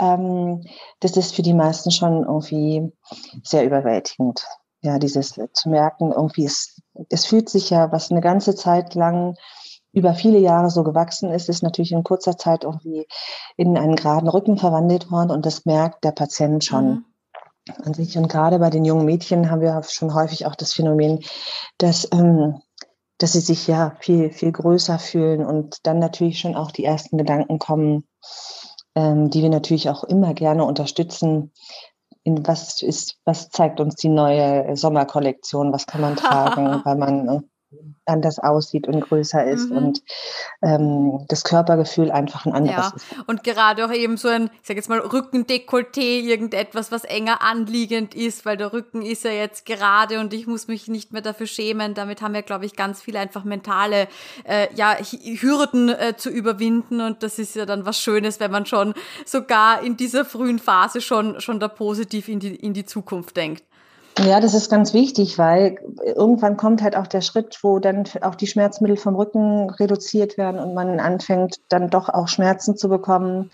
[0.00, 0.64] ähm,
[1.00, 2.92] das ist für die meisten schon irgendwie
[3.42, 4.44] sehr überwältigend.
[4.82, 9.36] Ja, dieses zu merken, irgendwie, es, es fühlt sich ja, was eine ganze Zeit lang
[9.92, 13.06] über viele Jahre so gewachsen ist, ist natürlich in kurzer Zeit irgendwie
[13.56, 16.88] in einen geraden Rücken verwandelt worden und das merkt der Patient schon.
[16.88, 17.04] Mhm
[17.82, 18.16] an sich.
[18.16, 21.24] Und gerade bei den jungen Mädchen haben wir schon häufig auch das Phänomen,
[21.78, 22.60] dass, ähm,
[23.18, 27.18] dass sie sich ja viel, viel größer fühlen und dann natürlich schon auch die ersten
[27.18, 28.06] Gedanken kommen,
[28.96, 31.52] ähm, die wir natürlich auch immer gerne unterstützen.
[32.24, 35.72] In was ist, was zeigt uns die neue Sommerkollektion?
[35.72, 37.40] Was kann man tragen, weil man äh,
[38.04, 39.76] anders aussieht und größer ist mhm.
[39.76, 40.02] und
[40.62, 42.92] ähm, das Körpergefühl einfach ein anderes ja.
[42.94, 43.06] ist.
[43.26, 48.14] Und gerade auch eben so ein, ich sag jetzt mal, Rückendekolleté, irgendetwas, was enger anliegend
[48.14, 51.48] ist, weil der Rücken ist ja jetzt gerade und ich muss mich nicht mehr dafür
[51.48, 51.94] schämen.
[51.94, 54.06] Damit haben wir, glaube ich, ganz viele einfach mentale
[54.44, 58.66] äh, ja, Hürden äh, zu überwinden und das ist ja dann was Schönes, wenn man
[58.66, 58.94] schon
[59.24, 63.64] sogar in dieser frühen Phase schon, schon da positiv in die, in die Zukunft denkt.
[64.24, 68.34] Ja, das ist ganz wichtig, weil irgendwann kommt halt auch der Schritt, wo dann auch
[68.34, 73.50] die Schmerzmittel vom Rücken reduziert werden und man anfängt dann doch auch Schmerzen zu bekommen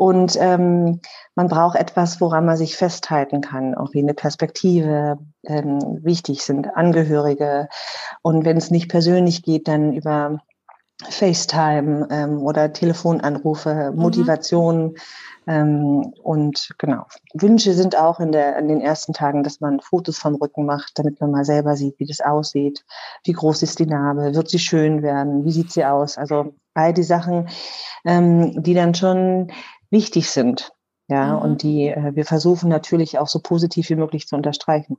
[0.00, 1.00] Und ähm,
[1.34, 5.18] man braucht etwas, woran man sich festhalten kann, auch wie eine Perspektive.
[5.44, 7.68] Ähm, wichtig sind Angehörige.
[8.22, 10.40] Und wenn es nicht persönlich geht, dann über
[11.08, 14.00] FaceTime ähm, oder Telefonanrufe, mhm.
[14.00, 14.96] Motivation.
[15.46, 20.18] Ähm, und genau, Wünsche sind auch in, der, in den ersten Tagen, dass man Fotos
[20.18, 22.84] vom Rücken macht, damit man mal selber sieht, wie das aussieht.
[23.24, 24.34] Wie groß ist die Narbe?
[24.34, 25.44] Wird sie schön werden?
[25.44, 26.18] Wie sieht sie aus?
[26.18, 27.48] Also all die Sachen,
[28.04, 29.50] ähm, die dann schon
[29.90, 30.72] wichtig sind.
[31.08, 31.42] Ja, mhm.
[31.42, 34.96] und die äh, wir versuchen natürlich auch so positiv wie möglich zu unterstreichen.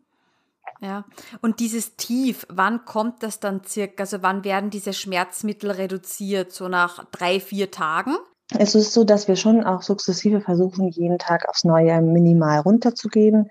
[0.81, 1.05] Ja,
[1.41, 4.01] und dieses Tief, wann kommt das dann circa?
[4.01, 6.51] Also wann werden diese Schmerzmittel reduziert?
[6.51, 8.17] So nach drei, vier Tagen?
[8.57, 13.49] Es ist so, dass wir schon auch sukzessive versuchen, jeden Tag aufs Neue minimal runterzugehen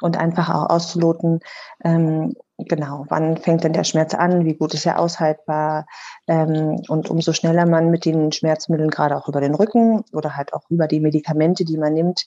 [0.00, 1.40] und einfach auch auszuloten,
[1.84, 5.86] ähm, genau, wann fängt denn der Schmerz an, wie gut ist er aushaltbar
[6.26, 10.54] ähm, und umso schneller man mit den Schmerzmitteln gerade auch über den Rücken oder halt
[10.54, 12.26] auch über die Medikamente, die man nimmt,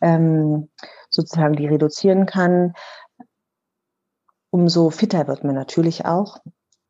[0.00, 0.70] ähm,
[1.08, 2.74] sozusagen die reduzieren kann,
[4.50, 6.38] umso fitter wird man natürlich auch.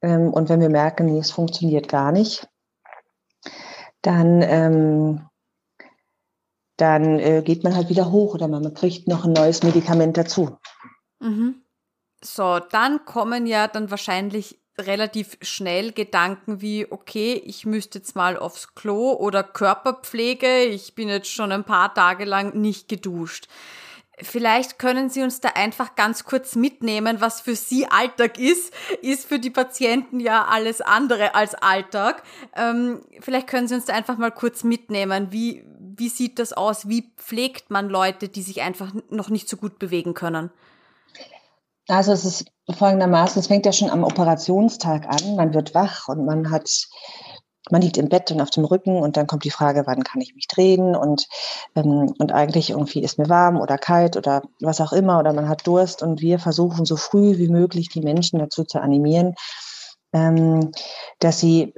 [0.03, 2.49] Ähm, und wenn wir merken, nee, es funktioniert gar nicht,
[4.03, 5.27] dann, ähm,
[6.77, 10.59] dann äh, geht man halt wieder hoch oder man kriegt noch ein neues Medikament dazu.
[11.21, 11.63] Mhm.
[12.23, 18.37] So, dann kommen ja dann wahrscheinlich relativ schnell Gedanken wie, okay, ich müsste jetzt mal
[18.37, 23.49] aufs Klo oder Körperpflege, ich bin jetzt schon ein paar Tage lang nicht geduscht.
[24.23, 29.27] Vielleicht können Sie uns da einfach ganz kurz mitnehmen, was für Sie Alltag ist, ist
[29.27, 32.23] für die Patienten ja alles andere als Alltag.
[32.57, 35.29] Ähm, vielleicht können Sie uns da einfach mal kurz mitnehmen.
[35.31, 36.89] Wie, wie sieht das aus?
[36.89, 40.51] Wie pflegt man Leute, die sich einfach noch nicht so gut bewegen können?
[41.89, 45.35] Also es ist folgendermaßen, es fängt ja schon am Operationstag an.
[45.37, 46.71] Man wird wach und man hat
[47.71, 50.21] man liegt im Bett und auf dem Rücken und dann kommt die Frage, wann kann
[50.21, 51.29] ich mich drehen und,
[51.77, 55.49] ähm, und eigentlich irgendwie ist mir warm oder kalt oder was auch immer oder man
[55.49, 59.35] hat Durst und wir versuchen so früh wie möglich die Menschen dazu zu animieren,
[60.13, 60.73] ähm,
[61.19, 61.75] dass sie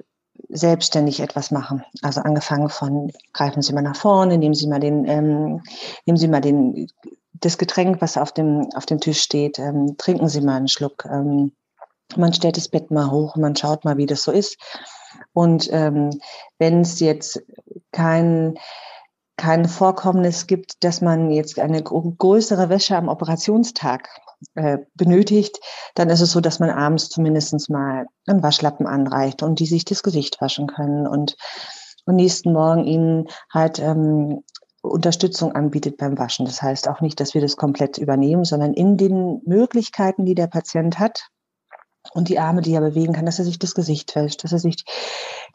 [0.49, 1.83] selbstständig etwas machen.
[2.03, 5.63] Also angefangen von greifen Sie mal nach vorne, nehmen Sie mal den, ähm,
[6.07, 6.89] nehmen Sie mal den,
[7.33, 11.07] das Getränk, was auf dem, auf dem Tisch steht, ähm, trinken Sie mal einen Schluck.
[11.07, 11.53] Ähm,
[12.17, 14.59] man stellt das Bett mal hoch, man schaut mal, wie das so ist.
[15.33, 16.11] Und ähm,
[16.59, 17.43] wenn es jetzt
[17.93, 18.55] kein,
[19.37, 24.09] kein Vorkommnis gibt, dass man jetzt eine größere Wäsche am Operationstag
[24.55, 25.59] äh, benötigt,
[25.95, 29.85] dann ist es so, dass man abends zumindest mal einen Waschlappen anreicht und die sich
[29.85, 31.37] das Gesicht waschen können und,
[32.07, 34.43] und nächsten Morgen ihnen halt ähm,
[34.83, 36.45] Unterstützung anbietet beim Waschen.
[36.45, 40.49] Das heißt auch nicht, dass wir das komplett übernehmen, sondern in den Möglichkeiten, die der
[40.49, 41.29] Patient hat,
[42.13, 44.59] und die Arme, die er bewegen kann, dass er sich das Gesicht wäscht, dass er
[44.59, 44.85] sich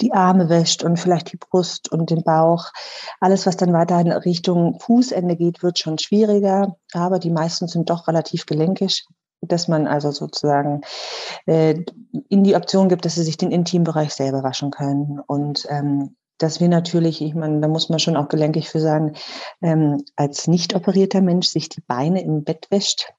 [0.01, 2.71] die Arme wäscht und vielleicht die Brust und den Bauch.
[3.19, 7.89] Alles, was dann weiter in Richtung Fußende geht, wird schon schwieriger, aber die meisten sind
[7.89, 9.05] doch relativ gelenkig
[9.41, 10.81] dass man also sozusagen
[11.45, 11.83] äh,
[12.27, 15.19] in die Option gibt, dass sie sich den Intimbereich selber waschen können.
[15.25, 19.13] Und ähm, dass wir natürlich, ich meine, da muss man schon auch gelenkig für sagen,
[19.61, 23.13] ähm, als nicht operierter Mensch sich die Beine im Bett wäscht,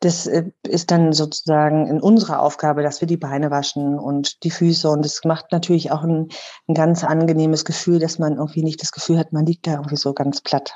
[0.00, 4.50] das äh, ist dann sozusagen in unserer Aufgabe, dass wir die Beine waschen und die
[4.50, 4.88] Füße.
[4.88, 6.28] Und es macht natürlich auch ein,
[6.68, 9.96] ein ganz angenehmes Gefühl, dass man irgendwie nicht das Gefühl hat, man liegt da irgendwie
[9.96, 10.74] so ganz platt.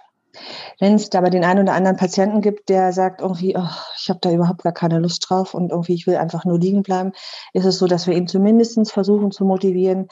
[0.79, 3.69] Wenn es aber den einen oder anderen Patienten gibt, der sagt irgendwie, oh,
[3.99, 6.83] ich habe da überhaupt gar keine Lust drauf und irgendwie ich will einfach nur liegen
[6.83, 7.13] bleiben,
[7.53, 10.09] ist es so, dass wir ihn zumindest versuchen zu motivieren,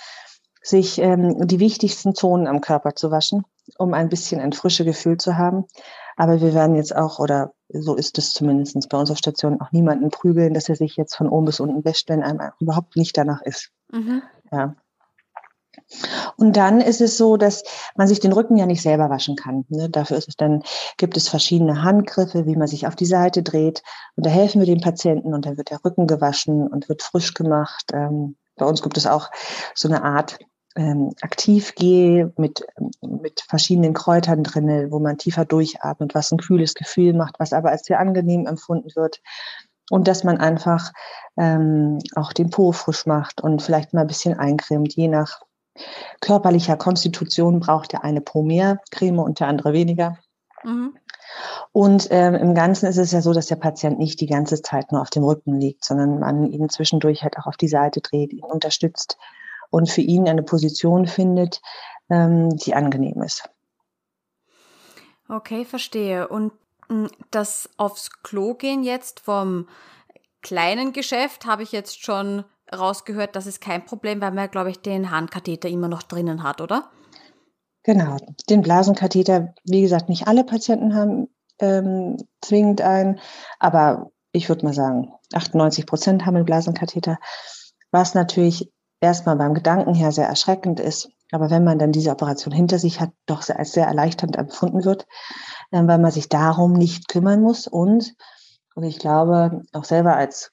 [0.62, 3.44] sich ähm, die wichtigsten Zonen am Körper zu waschen,
[3.78, 5.66] um ein bisschen ein frisches Gefühl zu haben.
[6.16, 10.10] Aber wir werden jetzt auch, oder so ist es zumindest bei unserer Station, auch niemanden
[10.10, 13.42] prügeln, dass er sich jetzt von oben bis unten wäscht, wenn einem überhaupt nicht danach
[13.42, 13.70] ist.
[13.92, 14.22] Mhm.
[14.50, 14.74] Ja.
[16.36, 17.62] Und dann ist es so, dass
[17.96, 19.64] man sich den Rücken ja nicht selber waschen kann.
[19.68, 19.88] Ne?
[19.90, 20.62] Dafür ist es dann,
[20.96, 23.82] gibt es verschiedene Handgriffe, wie man sich auf die Seite dreht.
[24.16, 27.34] Und da helfen wir dem Patienten und dann wird der Rücken gewaschen und wird frisch
[27.34, 27.90] gemacht.
[27.92, 29.30] Ähm, bei uns gibt es auch
[29.74, 30.38] so eine Art
[30.76, 32.66] ähm, aktiv gehe mit,
[33.00, 37.70] mit verschiedenen Kräutern drinne, wo man tiefer durchatmet, was ein kühles Gefühl macht, was aber
[37.70, 39.20] als sehr angenehm empfunden wird.
[39.90, 40.92] Und dass man einfach
[41.36, 44.94] ähm, auch den Po frisch macht und vielleicht mal ein bisschen eincremt.
[44.94, 45.42] Je nach
[46.20, 50.18] körperlicher Konstitution braucht der eine Po mehr Creme und der andere weniger.
[50.64, 50.96] Mhm.
[51.72, 54.92] Und ähm, im Ganzen ist es ja so, dass der Patient nicht die ganze Zeit
[54.92, 58.32] nur auf dem Rücken liegt, sondern man ihn zwischendurch halt auch auf die Seite dreht,
[58.32, 59.18] ihn unterstützt,
[59.76, 61.60] und für ihn eine Position findet,
[62.08, 63.50] ähm, die angenehm ist.
[65.28, 66.28] Okay, verstehe.
[66.28, 66.52] Und
[66.88, 69.68] hm, das aufs Klo gehen jetzt vom
[70.40, 74.80] kleinen Geschäft habe ich jetzt schon rausgehört, das ist kein Problem, weil man, glaube ich,
[74.80, 76.90] den Handkatheter immer noch drinnen hat, oder?
[77.82, 78.16] Genau,
[78.48, 83.20] den Blasenkatheter, wie gesagt, nicht alle Patienten haben ähm, zwingend einen,
[83.58, 87.18] aber ich würde mal sagen, 98 Prozent haben einen Blasenkatheter,
[87.90, 92.52] was natürlich erstmal beim Gedanken her sehr erschreckend ist, aber wenn man dann diese Operation
[92.52, 95.06] hinter sich hat, doch als sehr erleichternd empfunden wird,
[95.70, 97.66] äh, weil man sich darum nicht kümmern muss.
[97.66, 98.14] Und,
[98.74, 100.52] und ich glaube, auch selber als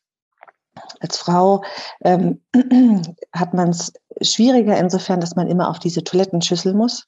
[0.99, 1.63] als Frau
[2.03, 2.41] ähm,
[3.31, 7.07] hat man es schwieriger insofern, dass man immer auf diese Toilettenschüssel muss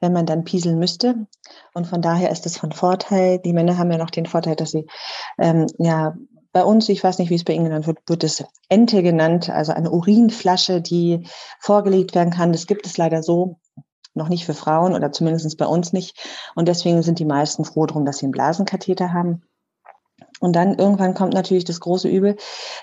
[0.00, 1.26] wenn man dann pieseln müsste.
[1.74, 3.38] Und von daher ist es von Vorteil.
[3.38, 4.86] Die Männer haben ja noch den Vorteil, dass sie
[5.38, 6.14] ähm, ja
[6.52, 9.50] bei uns, ich weiß nicht, wie es bei Ihnen genannt wird, wird es Ente genannt,
[9.50, 11.28] also eine Urinflasche, die
[11.60, 12.52] vorgelegt werden kann.
[12.52, 13.60] Das gibt es leider so
[14.14, 16.18] noch nicht für Frauen oder zumindest bei uns nicht.
[16.56, 19.42] Und deswegen sind die meisten froh drum, dass sie einen Blasenkatheter haben.
[20.40, 22.36] Und dann irgendwann kommt natürlich das große Übel,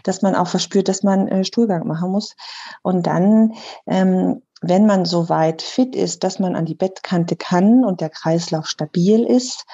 [0.04, 2.36] dass man auch verspürt, dass man äh, Stuhlgang machen muss.
[2.84, 3.54] Und dann
[3.88, 8.10] ähm, wenn man so weit fit ist, dass man an die Bettkante kann und der
[8.10, 9.66] Kreislauf stabil ist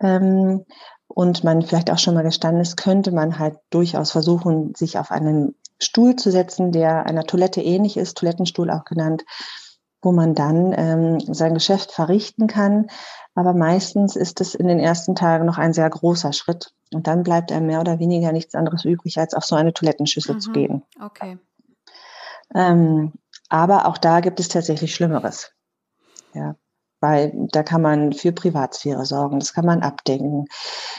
[0.00, 0.64] ähm,
[1.06, 5.10] und man vielleicht auch schon mal gestanden ist, könnte man halt durchaus versuchen, sich auf
[5.10, 9.24] einen Stuhl zu setzen, der einer Toilette ähnlich ist, Toilettenstuhl auch genannt,
[10.02, 12.88] wo man dann ähm, sein Geschäft verrichten kann.
[13.34, 16.72] Aber meistens ist es in den ersten Tagen noch ein sehr großer Schritt.
[16.92, 20.36] Und dann bleibt einem mehr oder weniger nichts anderes übrig, als auf so eine Toilettenschüssel
[20.36, 20.40] mhm.
[20.40, 20.82] zu gehen.
[21.00, 21.38] Okay.
[22.54, 23.12] Ähm,
[23.54, 25.52] aber auch da gibt es tatsächlich Schlimmeres.
[26.34, 26.56] Ja,
[27.00, 30.46] weil da kann man für Privatsphäre sorgen, das kann man abdenken.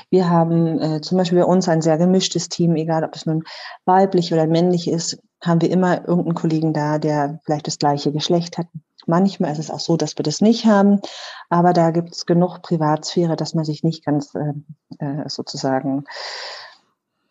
[0.09, 3.43] Wir haben äh, zum Beispiel bei uns ein sehr gemischtes Team, egal ob es nun
[3.83, 8.57] weiblich oder männlich ist, haben wir immer irgendeinen Kollegen da, der vielleicht das gleiche Geschlecht
[8.57, 8.67] hat.
[9.05, 11.01] Manchmal ist es auch so, dass wir das nicht haben,
[11.49, 14.53] aber da gibt es genug Privatsphäre, dass man sich nicht ganz äh,
[15.05, 16.05] äh, sozusagen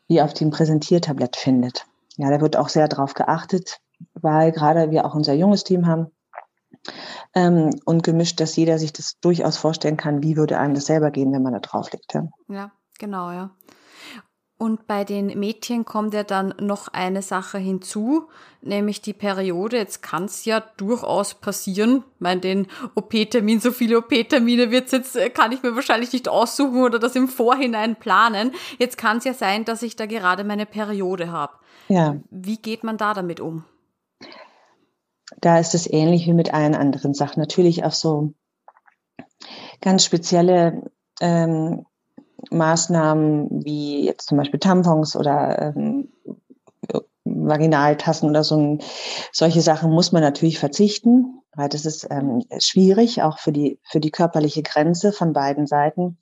[0.07, 1.87] wie auf dem Präsentiertablett findet.
[2.19, 3.81] Ja, da wird auch sehr darauf geachtet,
[4.15, 6.07] weil gerade wir auch unser junges Team haben
[7.35, 11.11] ähm, und gemischt, dass jeder sich das durchaus vorstellen kann, wie würde einem das selber
[11.11, 12.15] gehen, wenn man da drauf liegt.
[12.15, 13.51] Ja, ja genau, ja.
[14.57, 18.29] Und bei den Mädchen kommt ja dann noch eine Sache hinzu,
[18.63, 19.77] nämlich die Periode.
[19.77, 22.05] Jetzt kann es ja durchaus passieren.
[22.15, 26.29] Ich meine, den OP-Termin, so viele OP-Termine wird's jetzt, äh, kann ich mir wahrscheinlich nicht
[26.29, 28.53] aussuchen oder das im Vorhinein planen.
[28.79, 31.55] Jetzt kann es ja sein, dass ich da gerade meine Periode habe.
[31.89, 32.17] Ja.
[32.31, 33.65] Wie geht man da damit um?
[35.41, 37.41] Da ist es ähnlich wie mit allen anderen Sachen.
[37.41, 38.33] Natürlich auf so
[39.81, 41.87] ganz spezielle ähm,
[42.51, 46.09] Maßnahmen wie jetzt zum Beispiel Tampons oder ähm,
[47.25, 48.79] Vaginaltassen oder so
[49.33, 54.01] solche Sachen muss man natürlich verzichten, weil das ist ähm, schwierig, auch für die, für
[54.01, 56.19] die körperliche Grenze von beiden Seiten.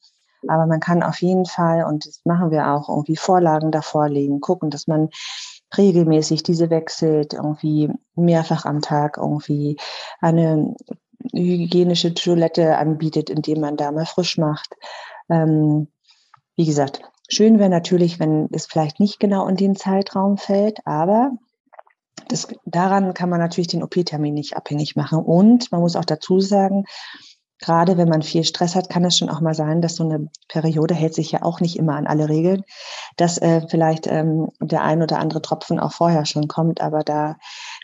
[0.49, 4.41] Aber man kann auf jeden Fall, und das machen wir auch, irgendwie Vorlagen davor legen,
[4.41, 5.11] gucken, dass man
[5.77, 9.77] regelmäßig diese wechselt, irgendwie mehrfach am Tag irgendwie
[10.21, 10.75] eine
[11.33, 14.75] hygienische Toilette anbietet, indem man da mal frisch macht.
[15.29, 15.89] Ähm,
[16.57, 21.33] wie gesagt, schön wäre natürlich, wenn es vielleicht nicht genau in den Zeitraum fällt, aber
[22.29, 25.19] das, daran kann man natürlich den OP-Termin nicht abhängig machen.
[25.19, 26.85] Und man muss auch dazu sagen,
[27.63, 30.29] gerade wenn man viel Stress hat, kann es schon auch mal sein, dass so eine
[30.49, 32.65] Periode hält sich ja auch nicht immer an alle Regeln,
[33.17, 36.81] dass äh, vielleicht ähm, der ein oder andere Tropfen auch vorher schon kommt.
[36.81, 37.37] Aber da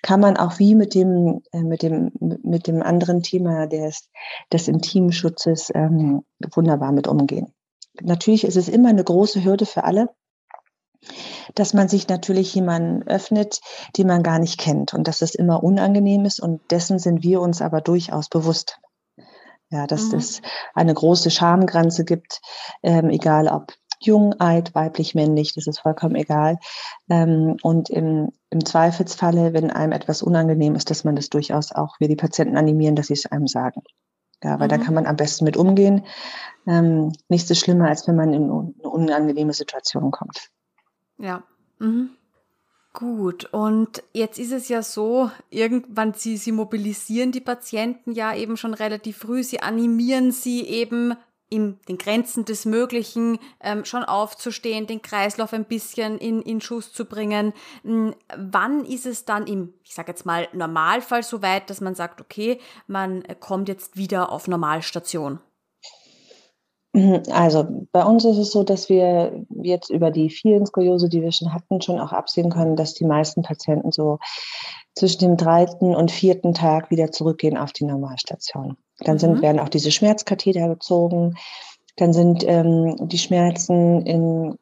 [0.03, 4.11] kann man auch wie mit dem, äh, mit dem, mit dem anderen Thema des,
[4.53, 6.24] des Intimschutzes ähm,
[6.55, 7.55] wunderbar mit umgehen.
[8.03, 10.09] Natürlich ist es immer eine große Hürde für alle,
[11.55, 13.61] dass man sich natürlich jemanden öffnet,
[13.97, 17.41] den man gar nicht kennt und dass es immer unangenehm ist und dessen sind wir
[17.41, 18.81] uns aber durchaus bewusst.
[19.71, 20.19] Ja, dass mhm.
[20.19, 20.43] es
[20.75, 22.41] eine große Schamgrenze gibt,
[22.83, 26.59] ähm, egal ob jung, alt, weiblich, männlich, das ist vollkommen egal.
[27.11, 31.99] Ähm, und im, im Zweifelsfalle, wenn einem etwas unangenehm ist, dass man das durchaus auch,
[31.99, 33.83] wir die Patienten animieren, dass sie es einem sagen.
[34.43, 34.71] Ja, weil mhm.
[34.71, 36.07] da kann man am besten mit umgehen.
[36.66, 40.51] Ähm, nichts ist schlimmer, als wenn man in eine unangenehme Situation kommt.
[41.19, 41.43] Ja.
[41.79, 42.11] Mhm.
[42.99, 48.57] Gut, und jetzt ist es ja so, irgendwann sie, sie mobilisieren die Patienten ja eben
[48.57, 51.14] schon relativ früh, sie animieren sie eben
[51.49, 56.92] in den Grenzen des Möglichen ähm, schon aufzustehen, den Kreislauf ein bisschen in, in Schuss
[56.92, 57.53] zu bringen.
[57.84, 61.94] Hm, wann ist es dann im, ich sage jetzt mal, Normalfall so weit, dass man
[61.94, 65.38] sagt, okay, man kommt jetzt wieder auf Normalstation?
[67.30, 71.32] Also bei uns ist es so, dass wir jetzt über die vielen Skoliose, die wir
[71.32, 74.18] schon hatten, schon auch absehen können, dass die meisten Patienten so
[74.94, 78.76] zwischen dem dritten und vierten Tag wieder zurückgehen auf die Normalstation.
[79.01, 79.42] Dann sind, mhm.
[79.42, 81.36] werden auch diese Schmerzkatheter gezogen.
[81.96, 84.59] Dann sind ähm, die Schmerzen in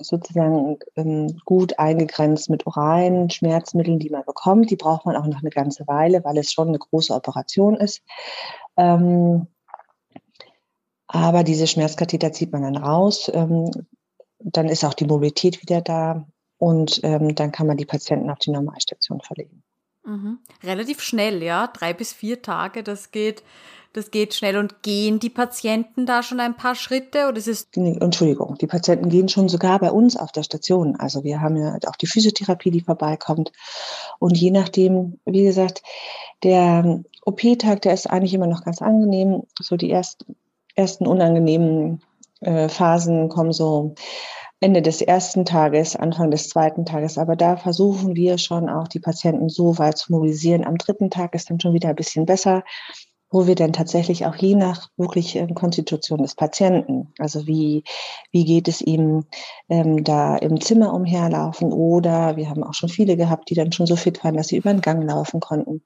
[0.00, 4.70] sozusagen ähm, gut eingegrenzt mit oralen Schmerzmitteln, die man bekommt.
[4.70, 8.02] Die braucht man auch noch eine ganze Weile, weil es schon eine große Operation ist.
[8.76, 9.46] Ähm,
[11.12, 13.30] aber diese Schmerzkatheter zieht man dann raus.
[13.34, 13.70] Ähm,
[14.38, 16.26] dann ist auch die Mobilität wieder da
[16.58, 19.62] und ähm, dann kann man die Patienten auf die Normalstation verlegen.
[20.04, 20.38] Mhm.
[20.62, 23.42] Relativ schnell, ja, drei bis vier Tage, das geht
[23.92, 24.56] das geht schnell.
[24.56, 27.68] Und gehen die Patienten da schon ein paar Schritte oder ist es?
[27.74, 30.96] Entschuldigung, die Patienten gehen schon sogar bei uns auf der Station.
[30.96, 33.52] Also wir haben ja auch die Physiotherapie, die vorbeikommt.
[34.18, 35.82] Und je nachdem, wie gesagt,
[36.42, 39.42] der OP-Tag, der ist eigentlich immer noch ganz angenehm.
[39.60, 40.36] So die ersten,
[40.80, 42.02] ersten unangenehmen
[42.40, 43.94] äh, Phasen kommen so
[44.60, 47.16] Ende des ersten Tages, Anfang des zweiten Tages.
[47.16, 50.66] Aber da versuchen wir schon auch die Patienten so weit zu mobilisieren.
[50.66, 52.62] Am dritten Tag ist dann schon wieder ein bisschen besser
[53.30, 57.84] wo wir dann tatsächlich auch je nach wirklich äh, Konstitution des Patienten, also wie,
[58.32, 59.24] wie geht es ihm
[59.68, 63.86] ähm, da im Zimmer umherlaufen oder wir haben auch schon viele gehabt, die dann schon
[63.86, 65.82] so fit waren, dass sie über den Gang laufen konnten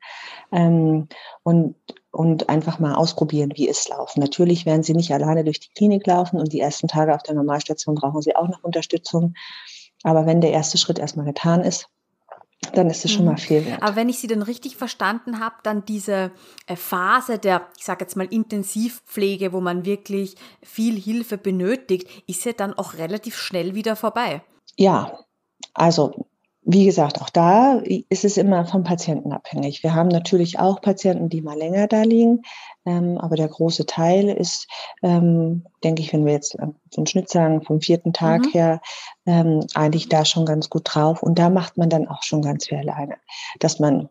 [0.52, 1.08] ähm,
[1.42, 1.76] und,
[2.14, 4.20] und einfach mal ausprobieren, wie es laufen.
[4.20, 7.34] Natürlich werden sie nicht alleine durch die Klinik laufen und die ersten Tage auf der
[7.34, 9.34] Normalstation brauchen sie auch noch Unterstützung.
[10.02, 11.88] Aber wenn der erste Schritt erstmal getan ist,
[12.72, 13.38] dann ist es schon mal mhm.
[13.38, 13.82] viel wert.
[13.82, 16.30] Aber wenn ich Sie dann richtig verstanden habe, dann diese
[16.66, 22.44] äh, Phase der, ich sage jetzt mal, Intensivpflege, wo man wirklich viel Hilfe benötigt, ist
[22.44, 24.42] ja dann auch relativ schnell wieder vorbei.
[24.76, 25.18] Ja,
[25.74, 26.26] also
[26.66, 29.82] wie gesagt, auch da ist es immer vom Patienten abhängig.
[29.82, 32.42] Wir haben natürlich auch Patienten, die mal länger da liegen,
[32.86, 34.66] ähm, aber der große Teil ist,
[35.02, 36.58] ähm, denke ich, wenn wir jetzt so
[36.96, 38.50] einen Schnitt sagen, vom vierten Tag mhm.
[38.50, 38.80] her,
[39.26, 41.22] ähm, eigentlich da schon ganz gut drauf.
[41.22, 43.16] Und da macht man dann auch schon ganz viel alleine,
[43.60, 44.08] dass man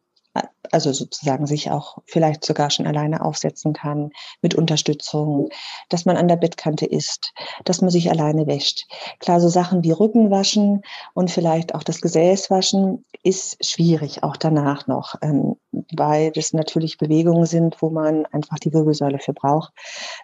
[0.72, 4.12] also sozusagen sich auch vielleicht sogar schon alleine aufsetzen kann
[4.42, 5.50] mit Unterstützung,
[5.90, 7.34] dass man an der Bettkante isst,
[7.66, 8.88] dass man sich alleine wäscht.
[9.20, 14.36] Klar, so Sachen wie Rücken waschen und vielleicht auch das Gesäß waschen ist schwierig, auch
[14.36, 15.56] danach noch, ähm,
[15.94, 19.74] weil das natürlich Bewegungen sind, wo man einfach die Wirbelsäule für braucht.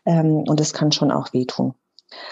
[0.05, 1.75] Ähm, und es kann schon auch wehtun.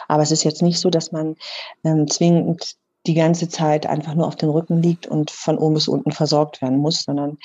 [0.08, 1.36] Aber es ist jetzt nicht so, dass man
[1.84, 2.78] ähm, zwingend
[3.08, 6.62] die ganze Zeit einfach nur auf dem Rücken liegt und von oben bis unten versorgt
[6.62, 7.38] werden muss, sondern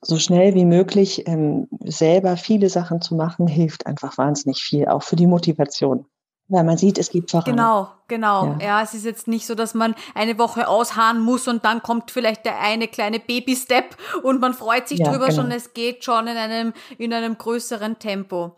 [0.00, 5.02] so schnell wie möglich ähm, selber viele Sachen zu machen, hilft einfach wahnsinnig viel, auch
[5.02, 6.06] für die Motivation.
[6.48, 7.44] Weil man sieht, es gibt voran.
[7.44, 8.56] Genau, genau.
[8.58, 8.58] Ja.
[8.60, 8.82] ja.
[8.82, 12.44] es ist jetzt nicht so, dass man eine Woche ausharren muss und dann kommt vielleicht
[12.44, 15.36] der eine kleine Baby-Step und man freut sich ja, drüber, genau.
[15.36, 18.56] sondern es geht schon in einem, in einem größeren Tempo.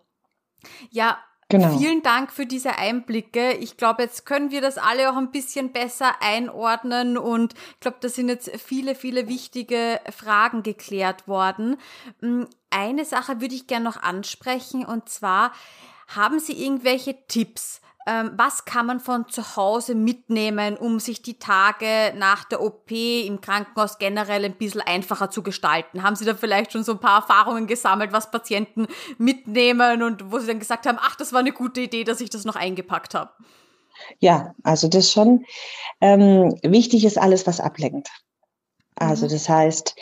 [0.91, 1.19] Ja,
[1.55, 1.79] Genau.
[1.79, 3.53] Vielen Dank für diese Einblicke.
[3.53, 7.99] Ich glaube, jetzt können wir das alle auch ein bisschen besser einordnen und ich glaube,
[8.01, 11.77] da sind jetzt viele, viele wichtige Fragen geklärt worden.
[12.21, 15.53] Mm, eine Sache würde ich gerne noch ansprechen und zwar
[16.09, 17.81] haben Sie irgendwelche Tipps?
[18.07, 22.91] Ähm, was kann man von zu Hause mitnehmen, um sich die Tage nach der OP
[22.91, 26.03] im Krankenhaus generell ein bisschen einfacher zu gestalten?
[26.03, 28.87] Haben Sie da vielleicht schon so ein paar Erfahrungen gesammelt, was Patienten
[29.17, 32.31] mitnehmen und wo Sie dann gesagt haben, ach, das war eine gute Idee, dass ich
[32.31, 33.31] das noch eingepackt habe?
[34.19, 35.47] Ja, also das schon.
[36.01, 38.11] Ähm, wichtig ist alles, was ablenkt.
[38.97, 39.31] Also mhm.
[39.31, 39.97] das heißt,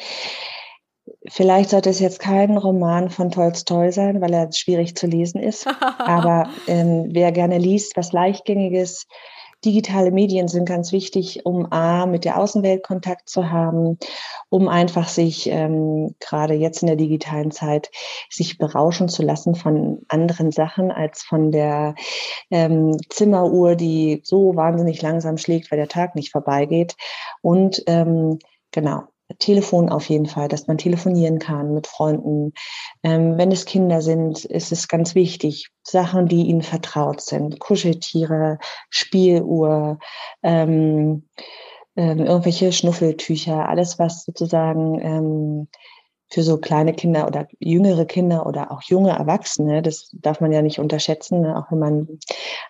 [1.28, 5.68] Vielleicht sollte es jetzt kein Roman von Tolstoi sein, weil er schwierig zu lesen ist.
[5.98, 9.06] Aber ähm, wer gerne liest, was leichtgängiges,
[9.64, 13.98] digitale Medien sind ganz wichtig, um A, mit der Außenwelt Kontakt zu haben,
[14.48, 17.90] um einfach sich ähm, gerade jetzt in der digitalen Zeit
[18.28, 21.94] sich berauschen zu lassen von anderen Sachen als von der
[22.50, 26.96] ähm, Zimmeruhr, die so wahnsinnig langsam schlägt, weil der Tag nicht vorbeigeht.
[27.40, 28.40] Und ähm,
[28.72, 29.04] genau,
[29.38, 32.52] Telefon auf jeden Fall, dass man telefonieren kann mit Freunden.
[33.02, 38.58] Ähm, wenn es Kinder sind, ist es ganz wichtig, Sachen, die ihnen vertraut sind, Kuscheltiere,
[38.90, 39.98] Spieluhr,
[40.42, 41.28] ähm,
[41.96, 45.68] ähm, irgendwelche Schnuffeltücher, alles, was sozusagen ähm,
[46.32, 50.62] für so kleine Kinder oder jüngere Kinder oder auch junge Erwachsene, das darf man ja
[50.62, 51.58] nicht unterschätzen, ne?
[51.58, 52.18] auch wenn man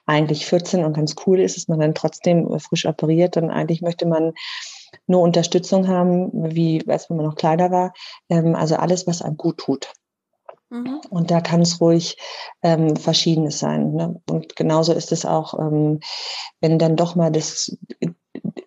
[0.05, 4.05] eigentlich 14 und ganz cool ist, ist man dann trotzdem frisch operiert und eigentlich möchte
[4.05, 4.33] man
[5.07, 7.93] nur Unterstützung haben, wie als wenn man noch kleiner war.
[8.29, 9.93] Ähm, also alles, was einem gut tut.
[10.73, 11.03] Mhm.
[11.11, 12.17] Und da kann es ruhig
[12.63, 13.93] ähm, Verschiedenes sein.
[13.93, 14.21] Ne?
[14.31, 16.01] Und genauso ist es auch, ähm,
[16.61, 17.77] wenn dann doch mal das,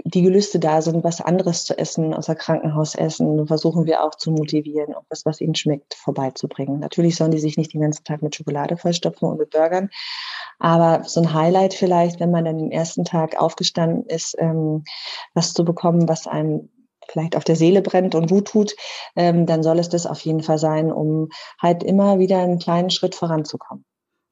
[0.03, 4.93] die Gelüste da sind, was anderes zu essen, außer Krankenhausessen, versuchen wir auch zu motivieren,
[4.93, 6.79] auch das, was ihnen schmeckt, vorbeizubringen.
[6.79, 9.89] Natürlich sollen die sich nicht den ganzen Tag mit Schokolade vollstopfen und mit Burgern,
[10.59, 14.83] aber so ein Highlight vielleicht, wenn man dann den ersten Tag aufgestanden ist, ähm,
[15.33, 16.69] was zu bekommen, was einem
[17.07, 18.75] vielleicht auf der Seele brennt und gut tut,
[19.15, 21.29] ähm, dann soll es das auf jeden Fall sein, um
[21.61, 23.85] halt immer wieder einen kleinen Schritt voranzukommen.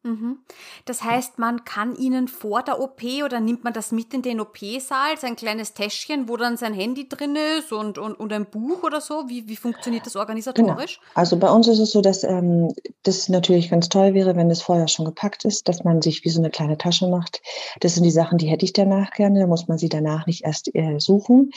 [0.06, 0.39] Mhm.
[0.84, 4.41] Das heißt, man kann ihnen vor der OP oder nimmt man das mit in den
[4.41, 8.84] OP-Saal, sein kleines Täschchen, wo dann sein Handy drin ist und, und, und ein Buch
[8.84, 9.30] oder so?
[9.30, 10.99] Wie, wie funktioniert das organisatorisch?
[10.99, 11.12] Genau.
[11.16, 12.74] Also bei uns ist es so, dass ähm,
[13.04, 16.30] das natürlich ganz toll wäre, wenn es vorher schon gepackt ist, dass man sich wie
[16.30, 17.41] so eine kleine Tasche macht.
[17.80, 20.43] Das sind die Sachen, die hätte ich danach gerne, da muss man sie danach nicht
[20.43, 21.51] erst äh, suchen.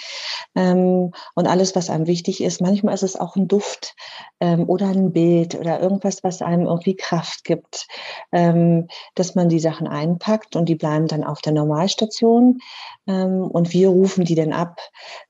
[0.54, 3.96] Ähm, und alles, was einem wichtig ist, manchmal ist es auch ein Duft
[4.38, 7.88] ähm, oder ein Bild oder irgendwas, was einem irgendwie Kraft gibt
[8.36, 12.58] ähm, dass man die Sachen einpackt und die bleiben dann auf der Normalstation
[13.06, 14.78] ähm, und wir rufen die dann ab,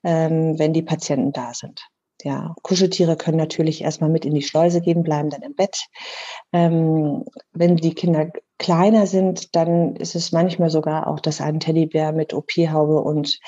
[0.03, 1.87] ähm, wenn die Patienten da sind.
[2.23, 5.85] Ja, Kuscheltiere können natürlich erstmal mit in die Schleuse gehen, bleiben dann im Bett.
[6.53, 12.13] Ähm, wenn die Kinder kleiner sind, dann ist es manchmal sogar auch, dass ein Teddybär
[12.13, 13.39] mit OP-Haube und,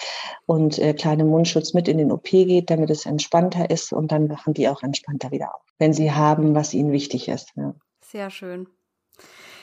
[0.47, 4.29] und äh, kleinem Mundschutz mit in den OP geht, damit es entspannter ist und dann
[4.29, 7.53] wachen die auch entspannter wieder auf, wenn sie haben, was ihnen wichtig ist.
[7.57, 7.75] Ja.
[8.05, 8.69] Sehr schön.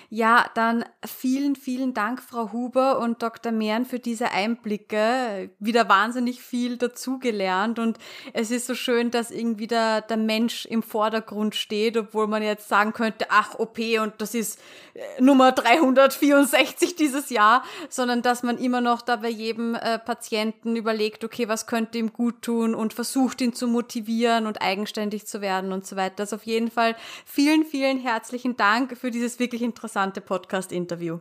[0.10, 3.52] Ja, dann vielen, vielen Dank, Frau Huber und Dr.
[3.52, 5.50] Mehren, für diese Einblicke.
[5.60, 7.98] Wieder wahnsinnig viel dazugelernt und
[8.34, 12.70] es ist so schön, dass irgendwie der, der Mensch im Vordergrund steht, obwohl man jetzt
[12.70, 14.60] sagen könnte, ach, OP und das ist
[14.94, 20.76] äh, Nummer 364 dieses Jahr, sondern dass man immer noch da bei jedem äh, Patienten
[20.76, 25.42] überlegt, okay, was könnte ihm gut tun und versucht ihn zu motivieren und eigenständig zu
[25.42, 26.22] werden und so weiter.
[26.22, 26.96] Also auf jeden Fall
[27.26, 31.20] vielen, vielen herzlichen Dank für dieses wirklich interessante interessante Podcast-Interview.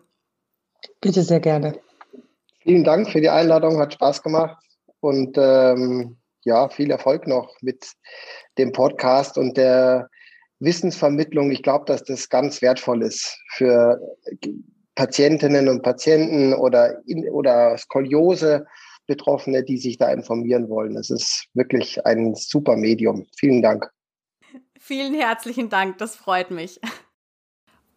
[1.01, 1.79] Bitte sehr gerne.
[2.63, 4.57] Vielen Dank für die Einladung, hat Spaß gemacht
[4.99, 7.87] und ähm, ja, viel Erfolg noch mit
[8.59, 10.09] dem Podcast und der
[10.59, 11.53] Wissensvermittlung.
[11.53, 14.01] Ich glaube, dass das ganz wertvoll ist für
[14.97, 18.67] Patientinnen und Patienten oder, in, oder Skoliose.
[19.07, 20.97] Betroffene, die sich da informieren wollen.
[20.97, 23.27] Es ist wirklich ein super Medium.
[23.37, 23.91] Vielen Dank.
[24.81, 26.81] Vielen herzlichen Dank, das freut mich.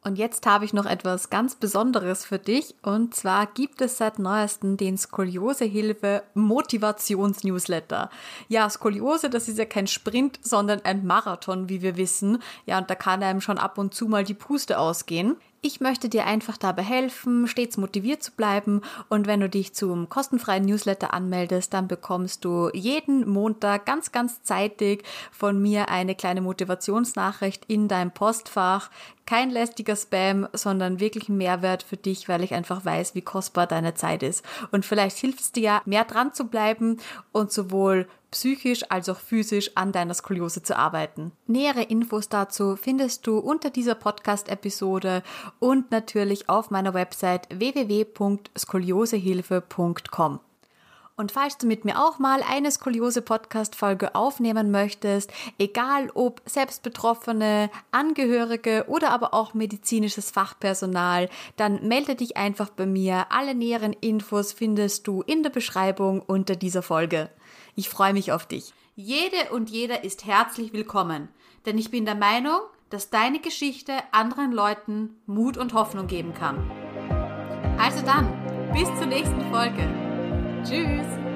[0.03, 2.75] Und jetzt habe ich noch etwas ganz Besonderes für dich.
[2.81, 8.09] Und zwar gibt es seit neuestem den Skoliosehilfe Motivations-Newsletter.
[8.47, 12.41] Ja, Skoliose, das ist ja kein Sprint, sondern ein Marathon, wie wir wissen.
[12.65, 15.35] Ja, und da kann einem schon ab und zu mal die Puste ausgehen.
[15.67, 20.07] Ich möchte dir einfach dabei helfen, stets motiviert zu bleiben und wenn du dich zum
[20.07, 26.39] kostenfreien Newsletter anmeldest, dann bekommst du jeden Montag ganz, ganz zeitig von mir eine kleine
[26.39, 28.89] Motivationsnachricht in deinem Postfach.
[29.25, 33.67] Kein lästiger Spam, sondern wirklich ein Mehrwert für dich, weil ich einfach weiß, wie kostbar
[33.67, 34.45] deine Zeit ist.
[34.71, 36.95] Und vielleicht hilft es dir ja, mehr dran zu bleiben
[37.33, 41.31] und sowohl psychisch als auch physisch an deiner Skoliose zu arbeiten.
[41.47, 45.23] Nähere Infos dazu findest du unter dieser Podcast-Episode
[45.59, 50.39] und natürlich auf meiner Website www.skoliosehilfe.com.
[51.19, 58.85] Und falls du mit mir auch mal eine Skoliose-Podcast-Folge aufnehmen möchtest, egal ob selbstbetroffene, Angehörige
[58.87, 63.31] oder aber auch medizinisches Fachpersonal, dann melde dich einfach bei mir.
[63.31, 67.31] Alle näheren Infos findest du in der Beschreibung unter dieser Folge.
[67.77, 68.73] Ich freue mich auf dich.
[68.95, 71.29] Jede und jeder ist herzlich willkommen,
[71.67, 72.59] denn ich bin der Meinung,
[72.89, 76.57] dass deine Geschichte anderen Leuten Mut und Hoffnung geben kann.
[77.77, 78.33] Also dann,
[78.73, 79.87] bis zur nächsten Folge.
[80.63, 81.26] Tschüss!